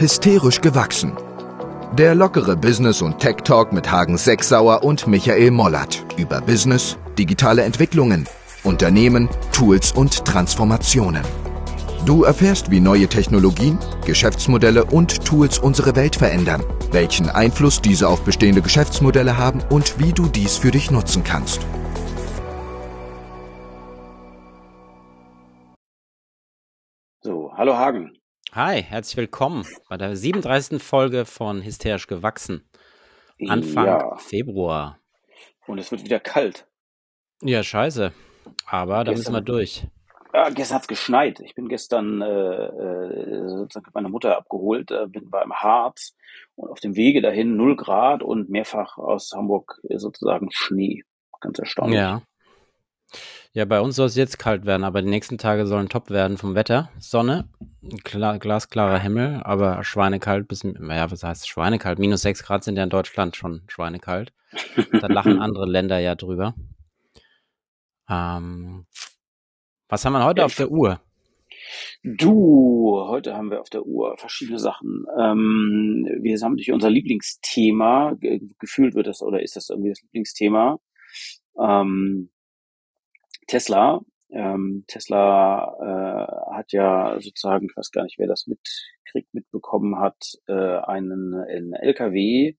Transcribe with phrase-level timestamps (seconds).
[0.00, 1.12] Hysterisch gewachsen.
[1.92, 8.26] Der lockere Business- und Tech-Talk mit Hagen Sechsauer und Michael Mollert über Business, digitale Entwicklungen,
[8.64, 11.22] Unternehmen, Tools und Transformationen.
[12.06, 16.62] Du erfährst, wie neue Technologien, Geschäftsmodelle und Tools unsere Welt verändern,
[16.92, 21.60] welchen Einfluss diese auf bestehende Geschäftsmodelle haben und wie du dies für dich nutzen kannst.
[27.22, 28.19] So, hallo Hagen.
[28.52, 30.82] Hi, herzlich willkommen bei der 37.
[30.82, 32.68] Folge von Hysterisch gewachsen.
[33.48, 34.98] Anfang Ja, Februar.
[35.66, 36.66] und es wird wieder kalt.
[37.42, 38.12] Ja, scheiße.
[38.66, 39.86] Aber da müssen wir durch.
[40.34, 41.40] ja, gestern hat's geschneit.
[41.40, 46.14] Ich bin gestern äh, äh, sozusagen meine Mutter abgeholt, äh, bin beim Harz
[46.56, 51.02] und auf dem Wege dahin null Grad und mehrfach aus Hamburg sozusagen Schnee.
[51.40, 51.98] Ganz erstaunlich.
[51.98, 52.22] Ja.
[53.52, 56.36] Ja, bei uns soll es jetzt kalt werden, aber die nächsten Tage sollen top werden
[56.36, 56.88] vom Wetter.
[56.98, 57.48] Sonne,
[58.04, 61.98] klar, glasklarer Himmel, aber schweinekalt bis, naja, was heißt schweinekalt?
[61.98, 64.32] Minus 6 Grad sind ja in Deutschland schon schweinekalt.
[64.92, 66.54] Da lachen andere Länder ja drüber.
[68.08, 68.86] Ähm,
[69.88, 71.00] was haben wir heute auf der Uhr?
[72.02, 75.06] du, heute haben wir auf der Uhr verschiedene Sachen.
[75.18, 78.14] Ähm, wir haben natürlich unser Lieblingsthema.
[78.20, 80.78] Ge gefühlt wird das oder ist das irgendwie das Lieblingsthema.
[81.58, 82.30] Ähm,
[83.50, 84.00] Tesla.
[84.32, 90.38] Ähm, Tesla äh, hat ja sozusagen, ich weiß gar nicht, wer das mitkriegt, mitbekommen hat,
[90.46, 92.54] äh, einen, einen LKW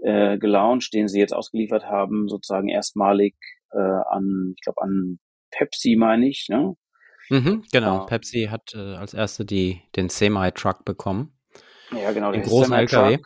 [0.00, 3.34] äh, gelauncht, den sie jetzt ausgeliefert haben, sozusagen erstmalig
[3.72, 5.18] äh, an, ich glaube an
[5.50, 6.76] Pepsi, meine ich, ne?
[7.30, 8.04] Mhm, genau.
[8.04, 11.36] Äh, Pepsi hat äh, als erste die, den Semi-Truck bekommen.
[11.90, 13.18] ja, genau, Den großen LKW.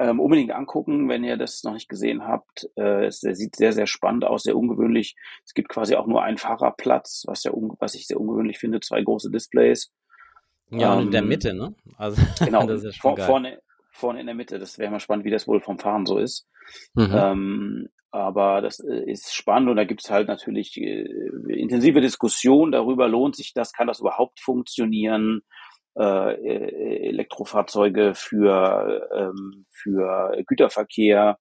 [0.00, 2.68] Ähm, unbedingt angucken, wenn ihr das noch nicht gesehen habt.
[2.76, 5.16] Äh, es, sieht sehr, sehr spannend aus, sehr ungewöhnlich.
[5.44, 9.02] Es gibt quasi auch nur einen Fahrerplatz, was, ja was ich sehr ungewöhnlich finde, zwei
[9.02, 9.92] große Displays.
[10.70, 11.74] Ja, und in der Ähm, Mitte, ne?
[11.96, 12.66] Also, genau,
[13.00, 13.26] vor, geil.
[13.26, 13.58] vorne,
[13.90, 14.58] vorne in der Mitte.
[14.58, 16.46] Das wäre mal spannend, wie das wohl vom Fahren so ist.
[16.94, 17.12] Mhm.
[17.12, 21.06] Ähm, aber das äh, ist spannend und da gibt's halt natürlich äh,
[21.48, 25.42] intensive Diskussionen darüber, lohnt sich das, kann das überhaupt funktionieren?
[25.96, 31.38] Äh, Elektrofahrzeuge für, ähm, für Güterverkehr.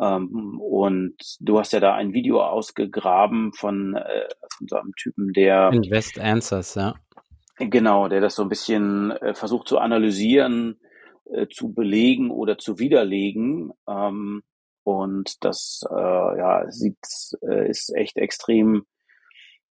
[0.00, 5.32] Ähm, und du hast ja da ein Video ausgegraben von, äh, von so einem Typen,
[5.32, 6.94] der Invest Answers, ja.
[7.58, 10.80] Genau, der das so ein bisschen äh, versucht zu analysieren,
[11.30, 13.72] äh, zu belegen oder zu widerlegen.
[13.88, 14.42] Ähm,
[14.84, 16.96] und das äh, ja, sieht,
[17.42, 18.84] äh, ist echt extrem,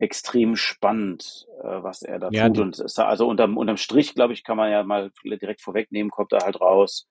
[0.04, 2.60] extrem spannend, äh, was er da Ja, tut.
[2.60, 6.32] Und ist, also unterm, unterm Strich, glaube ich, kann man ja mal direkt vorwegnehmen, kommt
[6.34, 7.08] da halt raus,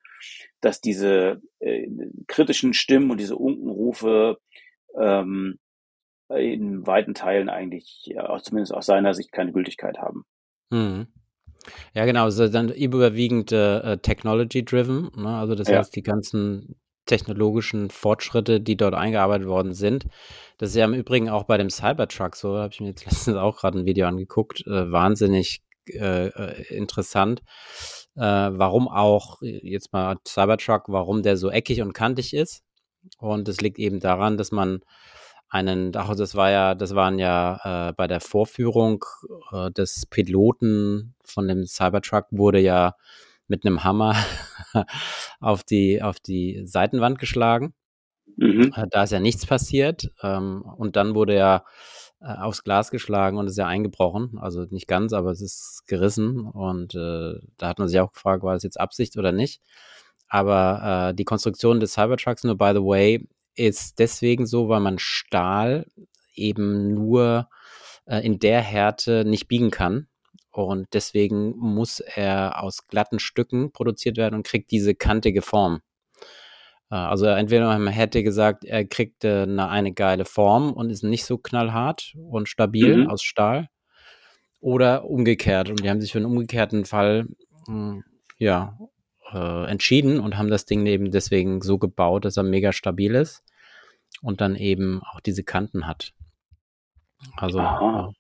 [0.61, 1.89] dass diese äh,
[2.29, 4.39] kritischen Stimmen und diese Unkenrufe
[5.01, 5.59] ähm,
[6.29, 10.25] in weiten Teilen eigentlich, ja, zumindest aus seiner Sicht, keine Gültigkeit haben.
[10.71, 11.07] mhm.
[11.95, 15.29] Ja, genau, ist dann überwiegend äh, technology-driven, ne?
[15.37, 15.79] Also das Ja.
[15.79, 16.77] heißt, die ganzen
[17.07, 20.07] technologischen Fortschritte, die dort eingearbeitet worden sind.
[20.59, 23.37] Das ist ja im Übrigen auch bei dem Cybertruck so, habe ich mir jetzt letztens
[23.37, 27.43] auch gerade ein Video angeguckt, äh, wahnsinnig äh, äh, interessant,
[28.15, 32.63] äh, warum auch, jetzt mal Cybertruck, warum der so eckig und kantig ist.
[33.19, 34.81] Und das liegt eben daran, dass man
[35.49, 39.05] einen, ach, das war ja, das waren ja äh, bei der Vorführung
[39.53, 42.95] äh, des Piloten von dem Cybertruck wurde ja
[43.53, 44.17] mit einem Hammer
[45.41, 47.75] auf die, auf die Seitenwand geschlagen.
[48.37, 48.73] Mhm.
[48.75, 50.11] Äh, Da ist ja nichts passiert.
[50.23, 51.65] Ähm, und dann wurde er
[52.21, 54.39] äh, aufs Glas geschlagen und ist ja eingebrochen.
[54.41, 56.41] Also nicht ganz, aber es ist gerissen.
[56.47, 59.61] Und äh, da hat man sich auch gefragt, war das jetzt Absicht oder nicht.
[60.29, 64.99] Aber äh, die Konstruktion des Cybertrucks, nur by the way, ist deswegen so, weil man
[64.99, 65.87] Stahl
[66.35, 67.51] eben nur
[68.07, 70.07] äh, in der Härte nicht biegen kann.
[70.53, 75.81] Und deswegen muss er aus glatten Stücken produziert werden und kriegt diese kantige Form.
[76.91, 81.25] Äh, Also entweder man hätte gesagt, er kriegt eine, eine geile Form und ist nicht
[81.25, 83.11] so knallhart und stabil Mhm.
[83.11, 83.69] aus Stahl.
[84.61, 85.71] Oder umgekehrt.
[85.71, 87.27] Und die haben sich für einen umgekehrten Fall
[87.67, 88.03] mh,
[88.39, 88.79] ja,
[89.33, 93.43] äh, entschieden und haben das Ding eben deswegen so gebaut, dass er mega stabil ist
[94.21, 96.13] und dann eben auch diese Kanten hat.
[97.37, 98.13] Also, Aha.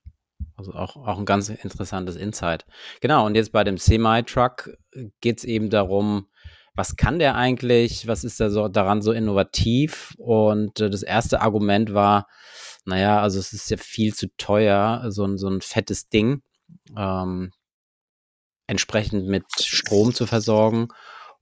[0.68, 2.64] Also auch, auch ein ganz interessantes Insight.
[3.00, 4.70] Genau, und jetzt bei dem Semi-Truck
[5.20, 6.28] geht es eben darum,
[6.74, 10.14] was kann der eigentlich, was ist da so, daran so innovativ?
[10.18, 12.26] Und äh, das erste Argument war,
[12.84, 16.42] naja, also es ist ja viel zu teuer, so ein, so ein fettes Ding
[16.96, 17.50] ähm,
[18.66, 20.88] entsprechend mit Strom zu versorgen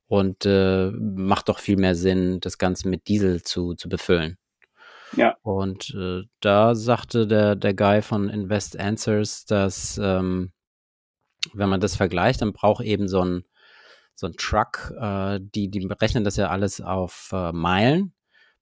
[0.08, 4.36] und äh, macht doch viel mehr Sinn, das Ganze mit Diesel zu, zu befüllen.
[5.16, 5.36] Ja.
[5.42, 10.52] Und äh, da sagte der, der Guy von Invest Answers, dass ähm,
[11.52, 13.44] wenn man das vergleicht, dann braucht eben so ein,
[14.14, 18.12] so ein Truck, äh, die, die berechnen das ja alles auf äh, Meilen,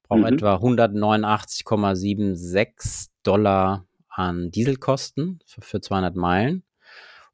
[0.03, 0.27] braucht mhm.
[0.27, 6.63] etwa 189,76 Dollar an Dieselkosten für, für 200 Meilen.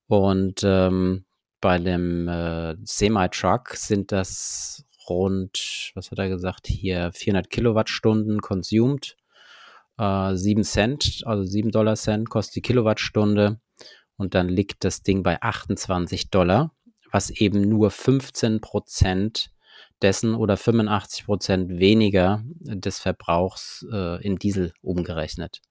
[0.07, 1.25] Und ähm,
[1.61, 9.17] bei dem äh, Semi-Truck sind das rund, was hat er gesagt, hier 400 Kilowattstunden consumed.
[9.97, 13.59] Äh, 7 Cent, also 7 Dollar Cent kostet die Kilowattstunde.
[14.17, 16.71] Und dann liegt das Ding bei 28 Dollar,
[17.11, 19.51] was eben nur 15 Prozent
[20.01, 25.61] dessen oder 85 Prozent weniger des Verbrauchs äh, in Diesel umgerechnet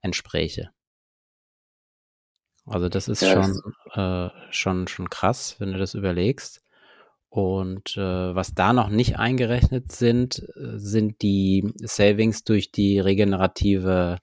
[0.00, 0.70] entspräche.
[2.66, 3.60] Also das ist ja, schon,
[3.94, 6.62] äh, schon, schon krass, wenn du das überlegst.
[7.32, 14.18] Und äh, was da noch nicht eingerechnet sind, äh, sind die Savings durch die regenerative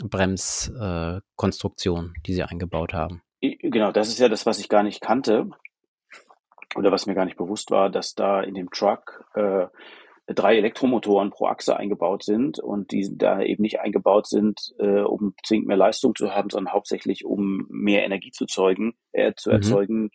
[0.00, 3.22] Bremskonstruktion, äh, die sie eingebaut haben.
[3.40, 5.50] Genau, das ist ja das, was ich gar nicht kannte
[6.76, 9.66] oder was mir gar nicht bewusst war, dass da in dem Truck äh,
[10.28, 15.34] drei Elektromotoren pro Achse eingebaut sind und die da eben nicht eingebaut sind, äh, um
[15.44, 19.54] zwingend mehr Leistung zu haben, sondern hauptsächlich um mehr Energie zu zeugen, äh, zu mhm.
[19.56, 20.10] erzeugen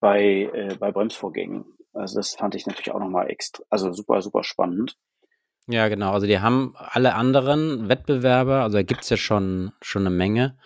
[0.00, 1.64] bei, äh, bei Bremsvorgängen.
[1.92, 4.96] Also das fand ich natürlich auch nochmal extra, also super, super spannend.
[5.66, 6.12] Ja, genau.
[6.12, 10.58] Also die haben alle anderen Wettbewerber, also da gibt es ja schon, schon eine Menge.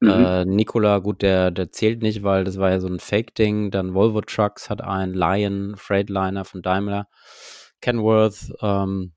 [0.00, 0.10] Mhm.
[0.10, 3.70] Äh, Nikola, gut, der, der zählt nicht, weil das war ja so ein Fake-Ding.
[3.70, 7.06] Dann Volvo Trucks hat einen Lion Freightliner von Daimler.
[7.80, 9.12] Kenworth, ähm,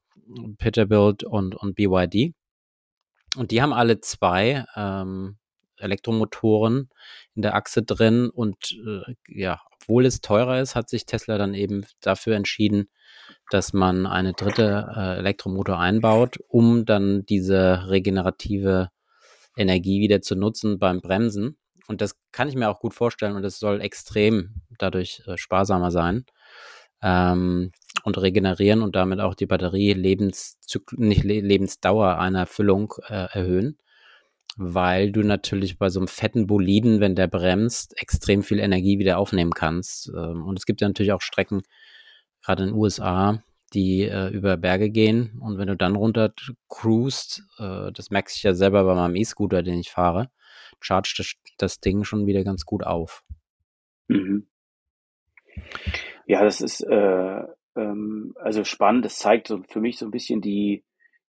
[0.58, 2.34] Peterbilt und, und BYD.
[3.36, 5.38] Und die haben alle zwei ähm,
[5.84, 6.90] Elektromotoren
[7.36, 8.30] in der Achse drin.
[8.30, 12.90] Und äh, ja, obwohl es teurer ist, hat sich Tesla dann eben dafür entschieden,
[13.52, 18.90] dass man eine dritte äh, Elektromotor einbaut, um dann diese regenerative
[19.56, 21.58] Energie wieder zu nutzen beim Bremsen.
[21.88, 25.92] Und das kann ich mir auch gut vorstellen und es soll extrem dadurch äh, sparsamer
[25.92, 26.26] sein
[27.02, 27.72] ähm,
[28.04, 33.78] und regenerieren und damit auch die Batterie Lebenszyk nicht Le Lebensdauer einer Füllung äh, erhöhen,
[34.58, 39.18] weil du natürlich bei so einem fetten Boliden, wenn der bremst, extrem viel Energie wieder
[39.18, 40.10] aufnehmen kannst.
[40.10, 41.64] Ähm, und es gibt ja natürlich auch Strecken,
[42.44, 46.34] gerade in den USA, die äh, über Berge gehen und wenn du dann runter
[46.70, 50.30] cruist, äh, das merke ich ja selber bei meinem E-Scooter, den ich fahre,
[50.80, 53.24] chargt das, das Ding schon wieder ganz gut auf.
[54.08, 54.48] Mhm.
[56.26, 57.44] Ja, das ist äh,
[57.76, 59.06] ähm, also spannend.
[59.06, 60.84] Das zeigt so für mich so ein bisschen die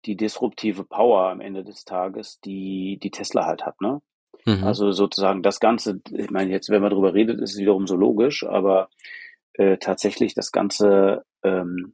[0.07, 4.01] die disruptive Power am Ende des Tages, die die Tesla halt hat, ne?
[4.45, 4.63] Mhm.
[4.63, 7.95] Also sozusagen das Ganze, ich meine, jetzt, wenn man darüber redet, ist es wiederum so
[7.95, 8.89] logisch, aber
[9.53, 11.93] äh, tatsächlich das Ganze ähm,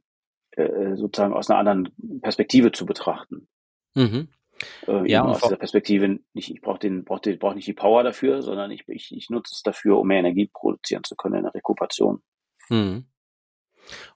[0.52, 3.48] äh, sozusagen aus einer anderen Perspektive zu betrachten.
[3.94, 4.28] Mhm.
[4.86, 8.04] Äh, ja, aus dieser Perspektive nicht, ich brauche den, brauche den, brauche nicht die Power
[8.04, 11.42] dafür, sondern ich, ich, ich nutze es dafür, um mehr Energie produzieren zu können in
[11.42, 12.22] der Rekuperation.
[12.68, 13.06] Mhm.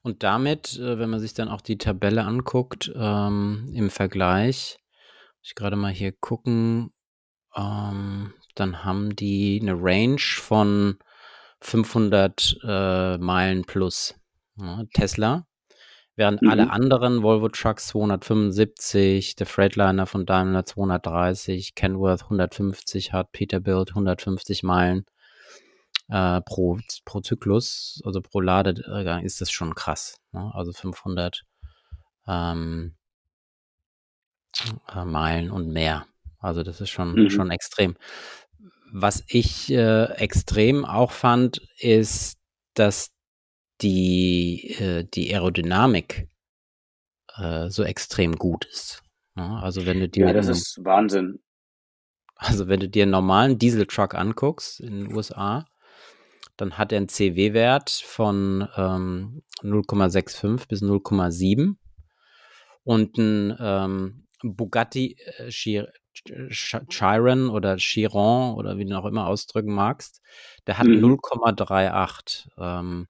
[0.02, 4.78] Und damit, äh, wenn man sich dann auch die Tabelle anguckt, ähm, im Vergleich,
[5.42, 6.92] ich gerade mal hier gucken,
[7.56, 10.98] ähm, dann haben die eine Range von
[11.60, 14.14] 500 äh, Meilen plus.
[14.56, 15.46] Ja, Tesla.
[16.16, 16.50] Während mhm.
[16.50, 24.64] alle anderen Volvo Trucks 275, der Freightliner von Daimler 230, Kenworth 150 hat, Peterbilt 150
[24.64, 25.06] Meilen
[26.08, 30.20] äh, pro, pro Zyklus, also pro Ladegang ist das schon krass.
[30.32, 30.50] Ne?
[30.54, 31.44] Also 500
[32.26, 32.94] ähm,
[34.92, 36.06] äh, Meilen und mehr.
[36.38, 37.30] Also das ist schon, mhm.
[37.30, 37.96] schon extrem.
[38.90, 42.38] Was ich äh, extrem auch fand, ist,
[42.74, 43.10] dass
[43.80, 46.28] die, äh, die Aerodynamik
[47.36, 49.02] äh, so extrem gut ist.
[49.34, 49.60] Ne?
[49.62, 51.40] Also wenn du dir ja, das ist Wahnsinn.
[52.36, 55.66] Also wenn du dir einen normalen Dieseltruck anguckst in den USA,
[56.58, 61.76] dann hat er einen CW-Wert von ähm, 0,65 bis 0,7
[62.82, 70.20] und ein ähm, Bugatti äh, Chiron oder Chiron oder wie du auch immer ausdrücken magst,
[70.66, 71.16] der hat mhm.
[71.16, 72.48] 0,38.
[72.58, 73.06] Ähm,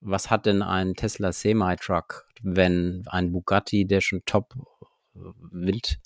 [0.00, 4.54] was hat denn ein Tesla Semi-Truck, wenn ein Bugatti, der schon top
[5.14, 5.18] äh,
[5.50, 5.98] Wind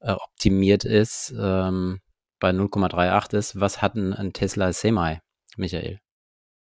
[0.00, 2.00] äh, optimiert ist, ähm,
[2.40, 5.20] bei 0,38 ist, was hat ein, ein Tesla Semi?
[5.56, 6.00] Michael?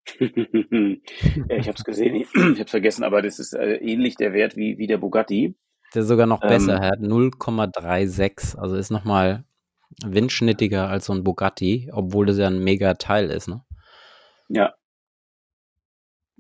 [0.19, 4.33] ja, ich habe es gesehen, ich habe es vergessen, aber das ist äh, ähnlich der
[4.33, 5.55] Wert wie, wie der Bugatti.
[5.93, 9.45] Der ist sogar noch besser, ähm, er hat 0,36, also ist nochmal
[10.03, 13.63] windschnittiger als so ein Bugatti, obwohl das ja ein mega Teil ist, ne?
[14.49, 14.73] Ja.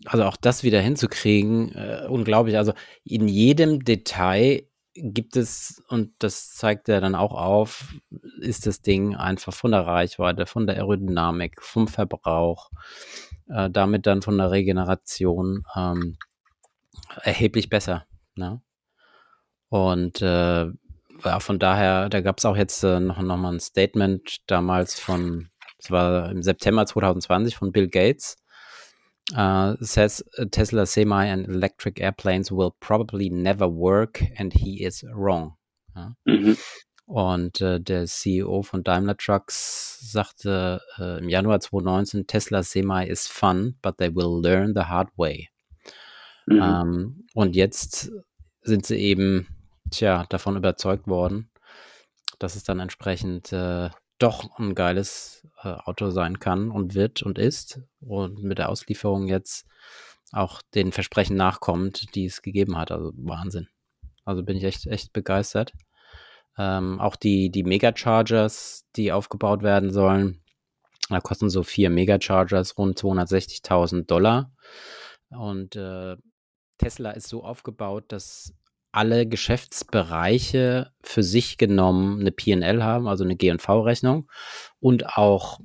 [0.05, 2.57] Also auch das wieder hinzukriegen, äh, unglaublich.
[2.57, 2.73] Also
[3.05, 7.93] in jedem Detail gibt es, und das zeigt er dann auch auf,
[8.39, 12.69] ist das Ding einfach von der Reichweite, von der Aerodynamik, vom Verbrauch,
[13.47, 16.17] äh, damit dann von der Regeneration ähm,
[17.23, 18.05] erheblich besser.
[18.35, 18.61] Ne?
[19.69, 20.65] Und äh,
[21.25, 24.99] ja, von daher, da gab es auch jetzt äh, noch, noch mal ein Statement damals
[24.99, 28.37] von, es war im September 2020 von Bill Gates,
[29.31, 35.55] Uh, says Tesla semi and electric airplanes will probably never work and he is wrong.
[35.95, 36.13] Ja.
[36.27, 36.57] Mhm.
[37.05, 43.27] Und äh, der CEO von Daimler Trucks sagte äh, im Januar 2019, Tesla Semi is
[43.27, 45.49] fun, but they will learn the hard way.
[46.45, 46.61] Mhm.
[46.61, 48.11] Ähm, und jetzt
[48.61, 49.47] sind sie eben,
[49.91, 51.49] tja, davon überzeugt worden,
[52.39, 53.89] dass es dann entsprechend äh,
[54.23, 59.27] doch ein geiles äh, Auto sein kann und wird und ist und mit der Auslieferung
[59.27, 59.67] jetzt
[60.31, 62.91] auch den Versprechen nachkommt, die es gegeben hat.
[62.91, 63.67] Also Wahnsinn.
[64.25, 65.73] Also bin ich echt, echt begeistert.
[66.57, 70.43] Ähm, auch die, die Megachargers, die aufgebaut werden sollen,
[71.09, 74.53] da kosten so vier Megachargers rund 260.000 Dollar.
[75.29, 76.15] Und äh,
[76.77, 78.53] Tesla ist so aufgebaut, dass
[78.93, 84.29] alle Geschäftsbereiche für sich genommen eine PL haben, also eine GV-Rechnung
[84.79, 85.59] und auch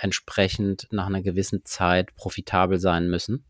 [0.00, 3.46] entsprechend nach einer gewissen Zeit profitabel sein müssen.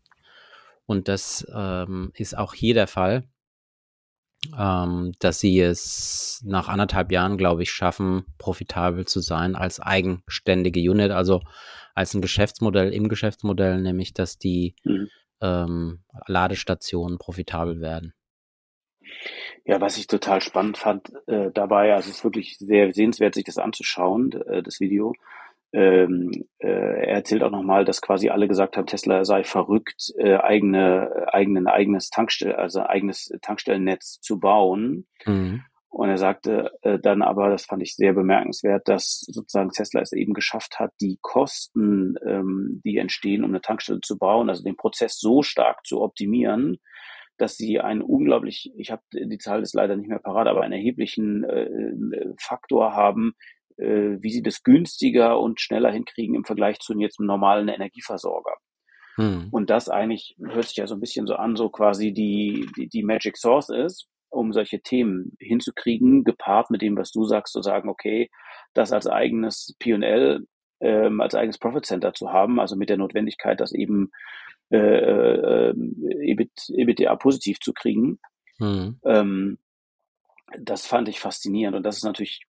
[0.85, 3.27] Und das ähm, ist auch hier der Fall,
[4.57, 10.79] ähm, dass sie es nach anderthalb Jahren, glaube ich, schaffen, profitabel zu sein als eigenständige
[10.81, 11.41] Unit, also
[11.95, 15.07] als ein Geschäftsmodell im Geschäftsmodell, nämlich dass die mhm.
[15.41, 18.13] ähm, Ladestationen profitabel werden.
[19.65, 23.45] Ja, was ich total spannend fand äh, dabei, also es ist wirklich sehr sehenswert, sich
[23.45, 25.13] das anzuschauen, äh, das Video.
[25.71, 30.35] Ähm, äh, er erzählt auch nochmal, dass quasi alle gesagt haben, Tesla sei verrückt, äh,
[30.35, 35.07] eigene, eigenen, eigenes Tankstell, also eigenes Tankstellennetz zu bauen.
[35.25, 35.63] Mhm.
[35.89, 40.11] Und er sagte äh, dann aber, das fand ich sehr bemerkenswert, dass sozusagen Tesla es
[40.11, 44.75] eben geschafft hat, die Kosten, ähm, die entstehen, um eine Tankstelle zu bauen, also den
[44.75, 46.79] Prozess so stark zu optimieren,
[47.37, 50.73] dass sie einen unglaublich, ich habe die Zahl ist leider nicht mehr parat, aber einen
[50.73, 53.33] erheblichen äh, Faktor haben,
[53.77, 58.53] äh, wie sie das günstiger und schneller hinkriegen im Vergleich zu jetzt einem normalen Energieversorger.
[59.15, 59.49] Hm.
[59.51, 62.87] Und das eigentlich hört sich ja so ein bisschen so an, so quasi die, die,
[62.87, 67.61] die Magic Source ist, um solche Themen hinzukriegen, gepaart mit dem, was du sagst, zu
[67.61, 68.29] sagen, okay,
[68.73, 70.47] das als eigenes P&L,
[70.81, 74.11] ähm, als eigenes Profit Center zu haben, also mit der Notwendigkeit, dass eben
[74.73, 75.73] äh, äh,
[76.21, 78.19] EBIT, EBITDA positiv zu kriegen.
[78.59, 78.99] Mhm.
[79.05, 79.57] Ähm,
[80.59, 82.45] das fand ich faszinierend und das ist natürlich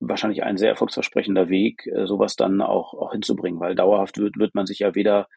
[0.00, 4.54] wahrscheinlich ein sehr erfolgsversprechender Weg, äh, sowas dann auch, auch hinzubringen, weil dauerhaft wird, wird
[4.54, 5.28] man sich ja weder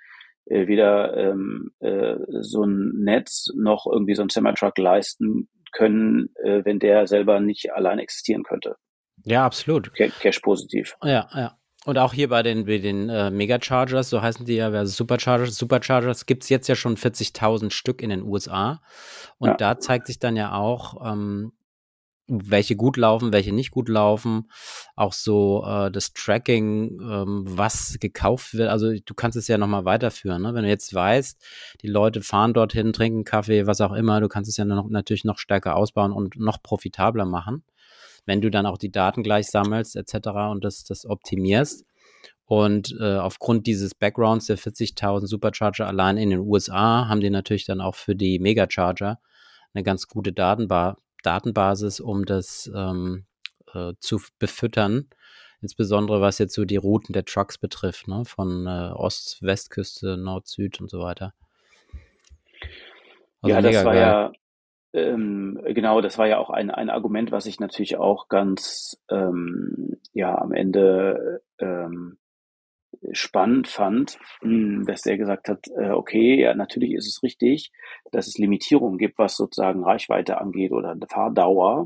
[0.46, 6.66] äh, weder ähm, äh, so ein Netz noch irgendwie so ein Semi-Truck leisten können, äh,
[6.66, 8.76] wenn der selber nicht allein existieren könnte.
[9.24, 9.94] Ja, absolut.
[9.94, 10.98] Cash positiv.
[11.04, 11.58] Ja, ja.
[11.86, 15.56] Und auch hier bei den, bei den äh, Megachargers, so heißen die ja, also Superchargers,
[15.56, 18.82] Superchargers gibt es jetzt ja schon 40.000 Stück in den USA.
[19.40, 19.56] Und ja.
[19.56, 21.54] da zeigt sich dann ja auch, ähm,
[22.28, 24.50] welche gut laufen, welche nicht gut laufen.
[24.96, 28.70] Auch so äh, das Tracking, ähm, was gekauft wird.
[28.70, 30.44] Also du kannst es ja nochmal weiterführen.
[30.44, 30.54] Ne?
[30.54, 31.44] Wenn du jetzt weißt,
[31.82, 35.26] die Leute fahren dorthin, trinken Kaffee, was auch immer, du kannst es ja noch, natürlich
[35.26, 37.64] noch stärker ausbauen und noch profitabler machen
[38.26, 40.30] wenn du dann auch die Daten gleich sammelst etc.
[40.52, 41.86] und das, das optimierst.
[42.46, 47.66] Und äh, aufgrund dieses Backgrounds der 40.000 Supercharger allein in den USA haben die natürlich
[47.66, 49.20] dann auch für die Megacharger
[49.74, 53.26] eine ganz gute Datenba Datenbasis, um das ähm,
[53.74, 55.08] äh, zu befüttern.
[55.62, 58.26] Insbesondere was jetzt so die Routen der Trucks betrifft, ne?
[58.26, 61.34] von äh, Ost-Westküste, Nord-Süd und so weiter.
[63.42, 64.02] Also ja, das war geil.
[64.02, 64.32] ja
[64.94, 69.98] ähm, genau, das war ja auch ein, ein Argument, was ich natürlich auch ganz ähm,
[70.14, 72.18] ja am Ende ähm,
[73.14, 77.72] spannend fand, hm, dass der gesagt hat, äh, okay, ja, natürlich ist es richtig,
[78.12, 81.86] dass es Limitierungen gibt, was sozusagen Reichweite angeht oder Fahrdauer.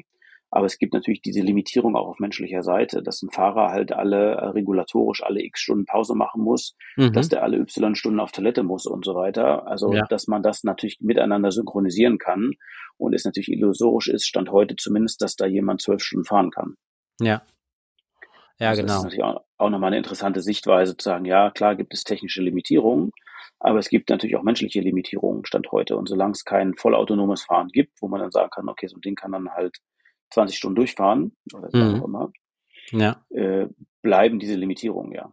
[0.55, 4.35] Aber es gibt natürlich diese Limitierung auch auf menschlicher Seite, dass ein Fahrer halt alle
[4.35, 7.11] äh, regulatorisch alle x Stunden Pause machen muss, mhm.
[7.11, 9.67] dass der alle y Stunden auf Toilette muss und so weiter.
[9.67, 10.05] Also, ja.
[10.09, 12.53] dass man das natürlich miteinander synchronisieren kann
[12.95, 16.75] und es natürlich illusorisch ist, stand heute zumindest, dass da jemand zwölf Stunden fahren kann.
[17.19, 17.41] Ja.
[18.57, 18.93] Ja, also genau.
[18.93, 22.05] Das ist natürlich auch, auch nochmal eine interessante Sichtweise zu sagen, ja, klar gibt es
[22.05, 23.11] technische Limitierungen,
[23.59, 25.97] aber es gibt natürlich auch menschliche Limitierungen, Stand heute.
[25.97, 29.01] Und solange es kein vollautonomes Fahren gibt, wo man dann sagen kann, okay, so ein
[29.01, 29.79] Ding kann dann halt
[30.35, 32.01] 20 Stunden durchfahren oder mhm.
[32.01, 32.31] auch immer,
[32.91, 33.25] ja.
[33.29, 33.67] Äh,
[34.01, 35.31] bleiben diese Limitierungen, ja.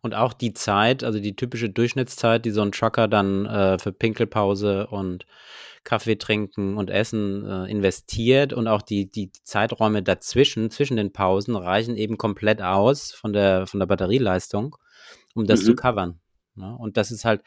[0.00, 3.92] Und auch die Zeit, also die typische Durchschnittszeit, die so ein Trucker dann äh, für
[3.92, 5.26] Pinkelpause und
[5.84, 11.56] Kaffee trinken und Essen äh, investiert und auch die, die Zeiträume dazwischen, zwischen den Pausen,
[11.56, 14.76] reichen eben komplett aus von der, von der Batterieleistung,
[15.34, 15.64] um das mhm.
[15.66, 16.20] zu covern.
[16.54, 16.74] Ne?
[16.78, 17.42] Und das ist halt,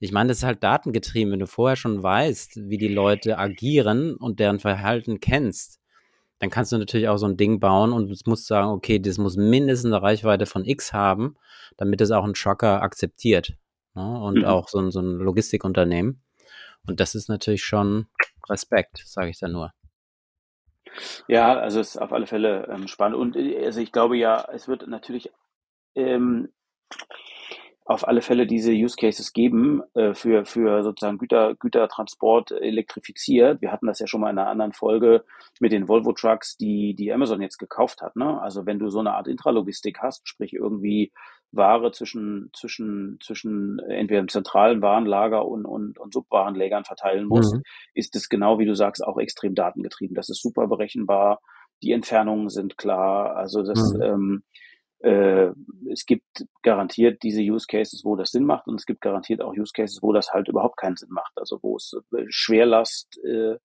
[0.00, 1.32] ich meine, das ist halt datengetrieben.
[1.32, 5.80] Wenn du vorher schon weißt, wie die Leute agieren und deren Verhalten kennst,
[6.38, 9.36] dann kannst du natürlich auch so ein Ding bauen und musst sagen, okay, das muss
[9.36, 11.36] mindestens eine Reichweite von X haben,
[11.76, 13.54] damit es auch ein Trucker akzeptiert.
[13.94, 14.20] Ne?
[14.20, 14.44] Und mhm.
[14.44, 16.22] auch so ein, so ein Logistikunternehmen.
[16.86, 18.06] Und das ist natürlich schon
[18.48, 19.72] Respekt, sage ich da nur.
[21.26, 23.18] Ja, also es ist auf alle Fälle ähm, spannend.
[23.18, 25.30] Und äh, also ich glaube ja, es wird natürlich
[25.94, 26.52] ähm,
[27.86, 33.62] auf alle Fälle diese Use Cases geben äh, für, für sozusagen Güter, Gütertransport elektrifiziert.
[33.62, 35.24] Wir hatten das ja schon mal in einer anderen Folge
[35.60, 38.16] mit den Volvo Trucks, die, die Amazon jetzt gekauft hat.
[38.16, 38.40] Ne?
[38.42, 41.12] Also wenn du so eine Art Intralogistik hast, sprich irgendwie
[41.52, 47.62] Ware zwischen, zwischen, zwischen entweder im zentralen Warenlager und, und, und Subwarenlägern verteilen musst, mhm.
[47.94, 50.16] ist es genau, wie du sagst, auch extrem datengetrieben.
[50.16, 51.40] Das ist super berechenbar.
[51.84, 53.36] Die Entfernungen sind klar.
[53.36, 54.02] Also das, mhm.
[54.02, 54.42] ähm,
[55.00, 55.50] äh,
[55.90, 59.54] es gibt garantiert diese Use Cases, wo das Sinn macht und es gibt garantiert auch
[59.54, 61.32] Use Cases, wo das halt überhaupt keinen Sinn macht.
[61.36, 63.56] Also wo es äh, Schwerlast äh,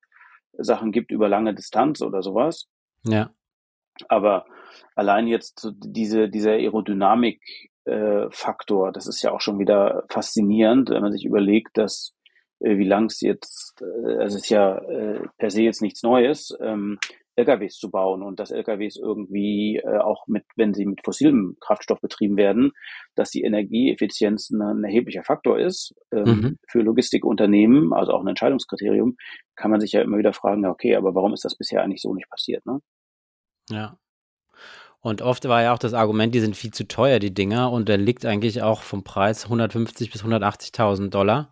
[0.57, 2.67] Sachen gibt über lange Distanz oder sowas.
[3.03, 3.31] Ja.
[4.07, 4.45] Aber
[4.95, 7.41] allein jetzt diese, dieser Aerodynamik
[7.85, 8.27] äh,
[8.93, 12.13] das ist ja auch schon wieder faszinierend, wenn man sich überlegt, dass
[12.59, 16.03] äh, wie lang es jetzt, äh, also es ist ja äh, per se jetzt nichts
[16.03, 17.00] Neues, ähm,
[17.41, 22.00] LKWs zu bauen und dass LKWs irgendwie äh, auch mit, wenn sie mit fossilem Kraftstoff
[22.00, 22.71] betrieben werden,
[23.15, 26.57] dass die Energieeffizienz ein, ein erheblicher Faktor ist ähm, mhm.
[26.67, 29.17] für Logistikunternehmen, also auch ein Entscheidungskriterium,
[29.55, 32.13] kann man sich ja immer wieder fragen, okay, aber warum ist das bisher eigentlich so
[32.13, 32.65] nicht passiert?
[32.65, 32.79] Ne?
[33.69, 33.98] Ja.
[35.00, 37.89] Und oft war ja auch das Argument, die sind viel zu teuer, die Dinger, und
[37.89, 41.51] der liegt eigentlich auch vom Preis 150 bis 180.000 Dollar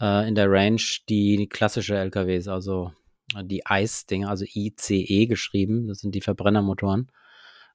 [0.00, 2.92] äh, in der Range, die klassische LKWs, also
[3.42, 7.10] die ICE-Dinger, also ICE geschrieben, das sind die Verbrennermotoren,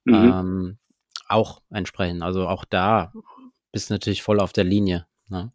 [0.04, 0.14] mhm.
[0.14, 0.78] ähm,
[1.28, 2.22] auch entsprechend.
[2.22, 3.12] Also auch da
[3.72, 5.06] bist du natürlich voll auf der Linie.
[5.28, 5.52] Ne?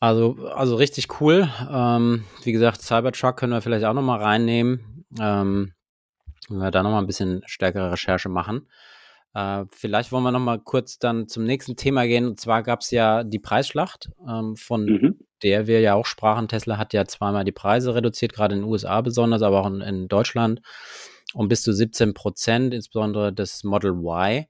[0.00, 1.48] Also, also richtig cool.
[1.70, 5.04] Ähm, wie gesagt, Cybertruck können wir vielleicht auch nochmal reinnehmen.
[5.20, 5.74] Ähm,
[6.48, 8.68] wenn wir da nochmal ein bisschen stärkere Recherche machen.
[9.32, 12.26] Äh, vielleicht wollen wir nochmal kurz dann zum nächsten Thema gehen.
[12.26, 16.48] Und zwar gab es ja die Preisschlacht ähm, von mhm der wir ja auch sprachen.
[16.48, 19.80] Tesla hat ja zweimal die Preise reduziert, gerade in den USA besonders, aber auch in,
[19.80, 20.60] in Deutschland
[21.34, 24.46] um bis zu 17 Prozent, insbesondere das Model Y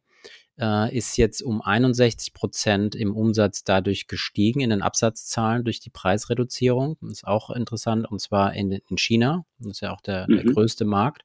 [0.59, 5.91] äh, ist jetzt um 61 Prozent im Umsatz dadurch gestiegen, in den Absatzzahlen durch die
[5.91, 6.97] Preisreduzierung.
[7.01, 9.45] Das ist auch interessant, und zwar in, in China.
[9.59, 10.37] Das ist ja auch der, mhm.
[10.37, 11.25] der größte Markt.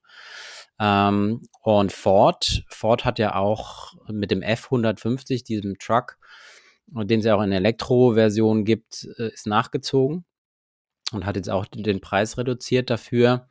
[0.80, 6.18] Ähm, und Ford, Ford hat ja auch mit dem F150, diesem Truck,
[6.88, 10.26] den es ja auch in Elektro-Version gibt, äh, ist nachgezogen
[11.12, 13.48] und hat jetzt auch den Preis reduziert dafür.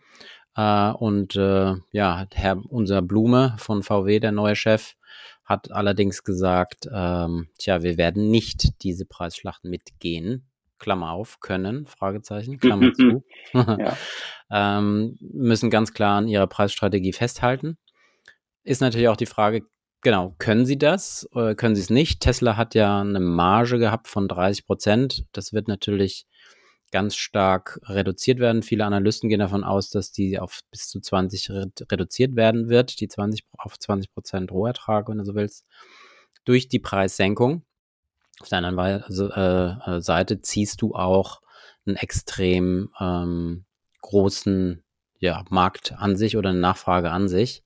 [0.57, 4.95] Äh, und äh, ja, Herr, unser Blume von VW, der neue Chef,
[5.45, 10.49] hat allerdings gesagt, ähm, tja, wir werden nicht diese Preisschlacht mitgehen.
[10.79, 13.25] Klammer auf, können, Fragezeichen, Klammer zu.
[14.51, 17.79] ähm, müssen ganz klar an ihrer Preisstrategie festhalten.
[18.65, 19.63] Ist natürlich auch die Frage,
[20.07, 22.21] Genau, können sie das oder können sie es nicht?
[22.21, 25.27] Tesla hat ja eine Marge gehabt von 30 Prozent.
[25.33, 26.29] Das wird natürlich
[26.93, 28.63] ganz stark reduziert werden.
[28.63, 31.51] Viele Analysten gehen davon aus, dass die auf bis zu 20
[31.91, 35.67] reduziert werden wird, die 20 auf 20 Prozent Rohertrag, wenn du so willst,
[36.45, 37.65] durch die Preissenkung.
[38.39, 41.41] Auf der anderen also, äh, Seite ziehst du auch
[41.85, 43.65] einen extrem ähm,
[44.03, 44.85] großen
[45.19, 47.65] ja, Markt an sich oder eine Nachfrage an sich.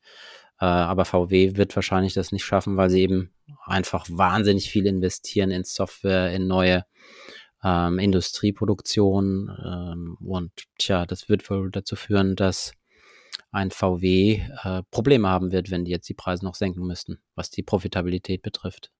[0.60, 3.32] Äh, aber VW wird wahrscheinlich das nicht schaffen, weil sie eben
[3.64, 6.84] einfach wahnsinnig viel investieren in Software, in neue
[7.64, 9.50] ähm, Industrieproduktion.
[9.64, 12.72] Ähm, und tja, das wird wohl dazu führen, dass
[13.52, 17.50] ein VW äh, Probleme haben wird, wenn die jetzt die Preise noch senken müssten, was
[17.50, 18.90] die Profitabilität betrifft.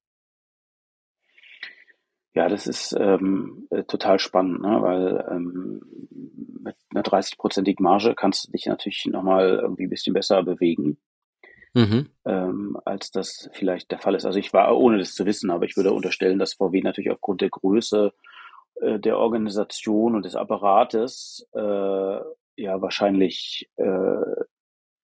[2.33, 4.81] Ja, das ist ähm, äh, total spannend, ne?
[4.81, 5.81] weil ähm,
[6.62, 10.96] mit einer 30-prozentigen Marge kannst du dich natürlich nochmal irgendwie ein bisschen besser bewegen
[11.74, 12.09] mhm.
[12.24, 14.24] ähm, als das vielleicht der Fall ist.
[14.24, 17.40] Also ich war, ohne das zu wissen, aber ich würde unterstellen, dass VW natürlich aufgrund
[17.40, 18.12] der Größe
[18.80, 22.20] äh, der Organisation und des Apparates äh,
[22.56, 23.85] ja wahrscheinlich äh,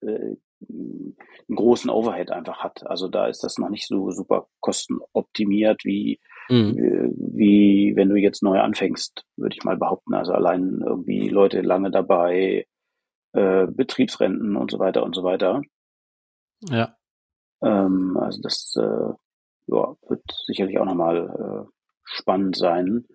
[0.01, 0.37] äh,
[0.69, 1.17] einen
[1.57, 2.87] großen Overhead einfach hat.
[2.87, 6.79] Also da ist das noch nicht so super kostenoptimiert wie, mhm.
[6.79, 10.15] Äh, wie wenn du jetzt neu anfängst, würde ich mal behaupten.
[10.15, 12.67] Also allein irgendwie Leute lange dabei,
[13.33, 15.61] äh, Betriebsrenten und so weiter und so weiter.
[16.71, 16.97] Ja.
[17.63, 19.13] Ähm, also das äh,
[19.67, 21.71] ja, wird sicherlich auch nochmal äh,
[22.05, 23.07] spannend sein,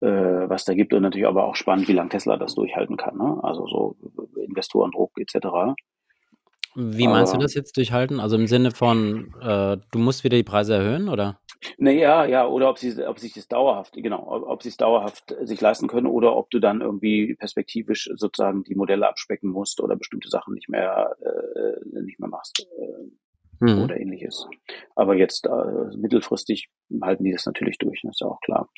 [0.00, 3.16] äh, was da gibt und natürlich aber auch spannend, wie lange Tesla das durchhalten kann.
[3.16, 3.38] Ne?
[3.42, 3.96] Also so
[4.36, 5.74] Investorendruck etc.
[6.74, 8.20] Wie meinst aber, du das jetzt durchhalten?
[8.20, 11.40] Also im Sinne von, äh, du musst wieder die Preise erhöhen, oder?
[11.76, 15.34] Naja, ja, oder ob sie, ob sich das dauerhaft, genau, ob, ob sie es dauerhaft
[15.42, 19.96] sich leisten können oder ob du dann irgendwie perspektivisch sozusagen die Modelle abspecken musst oder
[19.96, 22.66] bestimmte Sachen nicht mehr, äh, nicht mehr machst.
[22.78, 23.82] Äh, mhm.
[23.82, 24.46] Oder ähnliches.
[24.94, 26.70] Aber jetzt äh, mittelfristig
[27.02, 28.68] halten die das natürlich durch, das ist ja auch klar.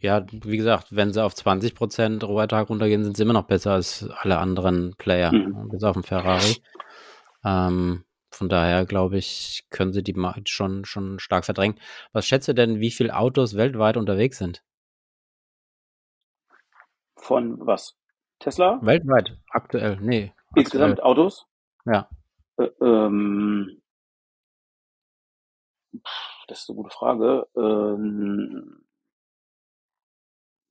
[0.00, 3.72] Ja, wie gesagt, wenn sie auf 20 Prozent Rohertag runtergehen, sind sie immer noch besser
[3.72, 5.70] als alle anderen Player, mhm.
[5.70, 6.56] bis auf den Ferrari.
[7.44, 11.78] Ähm, von daher glaube ich, können sie die Markt schon, schon stark verdrängen.
[12.12, 14.64] Was schätze denn, wie viele Autos weltweit unterwegs sind?
[17.16, 17.96] Von was?
[18.38, 18.80] Tesla?
[18.82, 20.32] Weltweit, aktuell, nee.
[20.56, 21.10] Insgesamt aktuell.
[21.10, 21.46] Autos?
[21.84, 22.08] Ja.
[22.56, 23.82] Äh, ähm,
[26.48, 27.46] das ist eine gute Frage.
[27.56, 28.84] Ähm,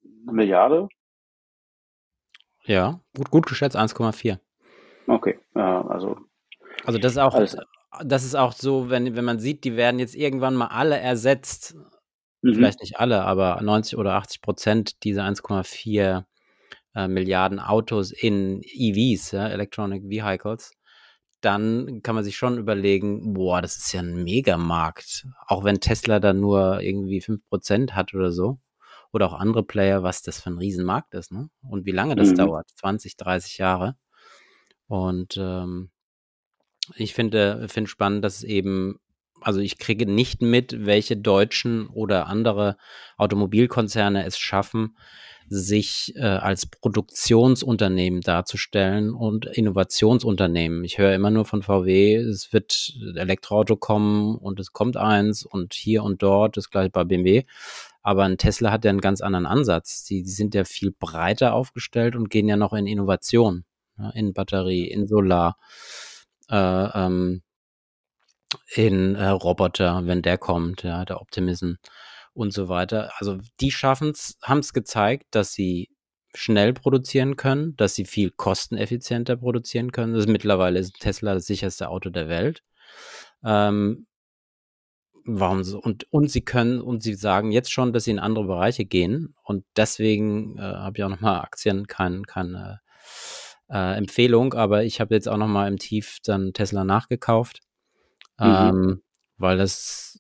[0.04, 0.90] eine Milliarde?
[2.64, 4.40] Ja, gut, gut geschätzt 1,4.
[5.08, 6.18] Okay, ja, also.
[6.86, 7.58] Also das ist auch, alles.
[8.04, 11.76] das ist auch so, wenn, wenn man sieht, die werden jetzt irgendwann mal alle ersetzt.
[12.42, 12.56] Mhm.
[12.56, 16.24] Vielleicht nicht alle, aber 90 oder 80 Prozent dieser 1,4
[16.96, 20.74] äh, Milliarden Autos in EVs, ja, Electronic Vehicles,
[21.42, 25.28] dann kann man sich schon überlegen, boah, das ist ja ein Megamarkt.
[25.48, 28.60] Auch wenn Tesla dann nur irgendwie 5% hat oder so
[29.12, 31.50] oder auch andere Player, was das für ein Riesenmarkt ist, ne?
[31.68, 32.36] Und wie lange das mhm.
[32.36, 32.70] dauert.
[32.76, 33.96] 20, 30 Jahre.
[34.88, 35.90] Und ähm,
[36.96, 39.00] ich finde, finde spannend, dass eben,
[39.42, 42.78] also ich kriege nicht mit, welche deutschen oder andere
[43.18, 44.96] Automobilkonzerne es schaffen,
[45.54, 50.86] sich äh, als Produktionsunternehmen darzustellen und Innovationsunternehmen.
[50.86, 55.74] Ich höre immer nur von VW, es wird Elektroauto kommen und es kommt eins und
[55.74, 57.44] hier und dort, das gleiche bei BMW.
[58.02, 60.06] Aber ein Tesla hat ja einen ganz anderen Ansatz.
[60.06, 63.66] Die, die sind ja viel breiter aufgestellt und gehen ja noch in Innovation,
[63.98, 65.58] ja, in Batterie, in Solar,
[66.52, 67.42] äh, ähm,
[68.76, 71.74] in äh, Roboter, wenn der kommt, ja, der Optimism
[72.34, 73.12] und so weiter.
[73.18, 75.90] Also die schaffen es, haben es gezeigt, dass sie
[76.34, 80.14] schnell produzieren können, dass sie viel kosteneffizienter produzieren können.
[80.14, 82.64] Das ist mittlerweile ist Tesla das sicherste Auto der Welt.
[83.44, 84.08] Ähm,
[85.26, 85.80] warum so?
[85.80, 89.36] Und, und sie können, und sie sagen jetzt schon, dass sie in andere Bereiche gehen.
[89.44, 92.80] Und deswegen äh, habe ich auch nochmal Aktien, kein, keine
[93.72, 97.62] äh, Empfehlung, aber ich habe jetzt auch nochmal im Tief dann Tesla nachgekauft,
[98.40, 98.46] mhm.
[98.46, 99.02] ähm,
[99.38, 100.20] weil das